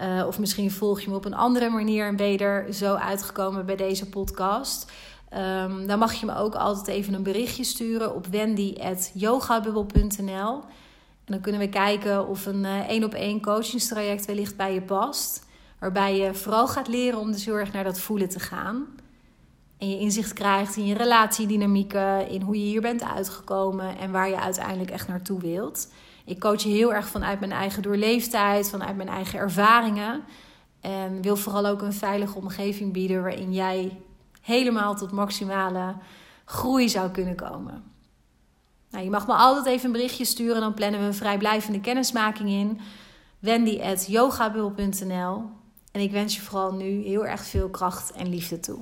Uh, 0.00 0.26
of 0.26 0.38
misschien 0.38 0.70
volg 0.70 1.00
je 1.00 1.10
me 1.10 1.16
op 1.16 1.24
een 1.24 1.34
andere 1.34 1.68
manier 1.68 2.06
en 2.06 2.16
ben 2.16 2.32
je 2.32 2.38
er 2.38 2.74
zo 2.74 2.94
uitgekomen 2.94 3.66
bij 3.66 3.76
deze 3.76 4.08
podcast. 4.08 4.92
Um, 5.34 5.86
dan 5.86 5.98
mag 5.98 6.12
je 6.12 6.26
me 6.26 6.36
ook 6.36 6.54
altijd 6.54 6.86
even 6.86 7.14
een 7.14 7.22
berichtje 7.22 7.64
sturen 7.64 8.14
op 8.14 8.26
wendy.yogabubbel.nl. 8.26 10.62
En 11.24 11.32
dan 11.32 11.40
kunnen 11.40 11.60
we 11.60 11.68
kijken 11.68 12.28
of 12.28 12.46
een 12.46 12.64
één 12.64 13.04
op 13.04 13.14
één 13.14 13.40
coachingstraject 13.40 14.24
wellicht 14.24 14.56
bij 14.56 14.74
je 14.74 14.82
past. 14.82 15.46
Waarbij 15.78 16.16
je 16.16 16.34
vooral 16.34 16.68
gaat 16.68 16.88
leren 16.88 17.18
om 17.18 17.32
dus 17.32 17.44
heel 17.44 17.54
erg 17.54 17.72
naar 17.72 17.84
dat 17.84 18.00
voelen 18.00 18.28
te 18.28 18.40
gaan. 18.40 18.86
En 19.78 19.90
je 19.90 19.98
inzicht 19.98 20.32
krijgt 20.32 20.76
in 20.76 20.86
je 20.86 20.94
relatiedynamieken, 20.94 22.28
in 22.28 22.40
hoe 22.40 22.58
je 22.58 22.64
hier 22.64 22.80
bent 22.80 23.02
uitgekomen 23.02 23.98
en 23.98 24.10
waar 24.10 24.28
je 24.28 24.40
uiteindelijk 24.40 24.90
echt 24.90 25.08
naartoe 25.08 25.40
wilt. 25.40 25.92
Ik 26.24 26.40
coach 26.40 26.62
heel 26.62 26.94
erg 26.94 27.08
vanuit 27.08 27.40
mijn 27.40 27.52
eigen 27.52 27.82
doorleeftijd, 27.82 28.70
vanuit 28.70 28.96
mijn 28.96 29.08
eigen 29.08 29.38
ervaringen. 29.38 30.22
En 30.80 31.22
wil 31.22 31.36
vooral 31.36 31.66
ook 31.66 31.82
een 31.82 31.92
veilige 31.92 32.38
omgeving 32.38 32.92
bieden 32.92 33.22
waarin 33.22 33.52
jij 33.52 33.98
helemaal 34.46 34.94
tot 34.94 35.12
maximale 35.12 35.94
groei 36.44 36.88
zou 36.88 37.10
kunnen 37.10 37.36
komen. 37.36 37.84
Nou, 38.90 39.04
je 39.04 39.10
mag 39.10 39.26
me 39.26 39.32
altijd 39.32 39.66
even 39.66 39.86
een 39.86 39.92
berichtje 39.92 40.24
sturen, 40.24 40.60
dan 40.60 40.74
plannen 40.74 41.00
we 41.00 41.06
een 41.06 41.14
vrijblijvende 41.14 41.80
kennismaking 41.80 42.48
in. 42.48 42.80
Wendy.yogabul.nl 43.38 45.42
En 45.92 46.00
ik 46.00 46.10
wens 46.10 46.34
je 46.34 46.42
vooral 46.42 46.72
nu 46.72 47.02
heel 47.02 47.26
erg 47.26 47.44
veel 47.44 47.68
kracht 47.68 48.12
en 48.12 48.28
liefde 48.28 48.60
toe. 48.60 48.78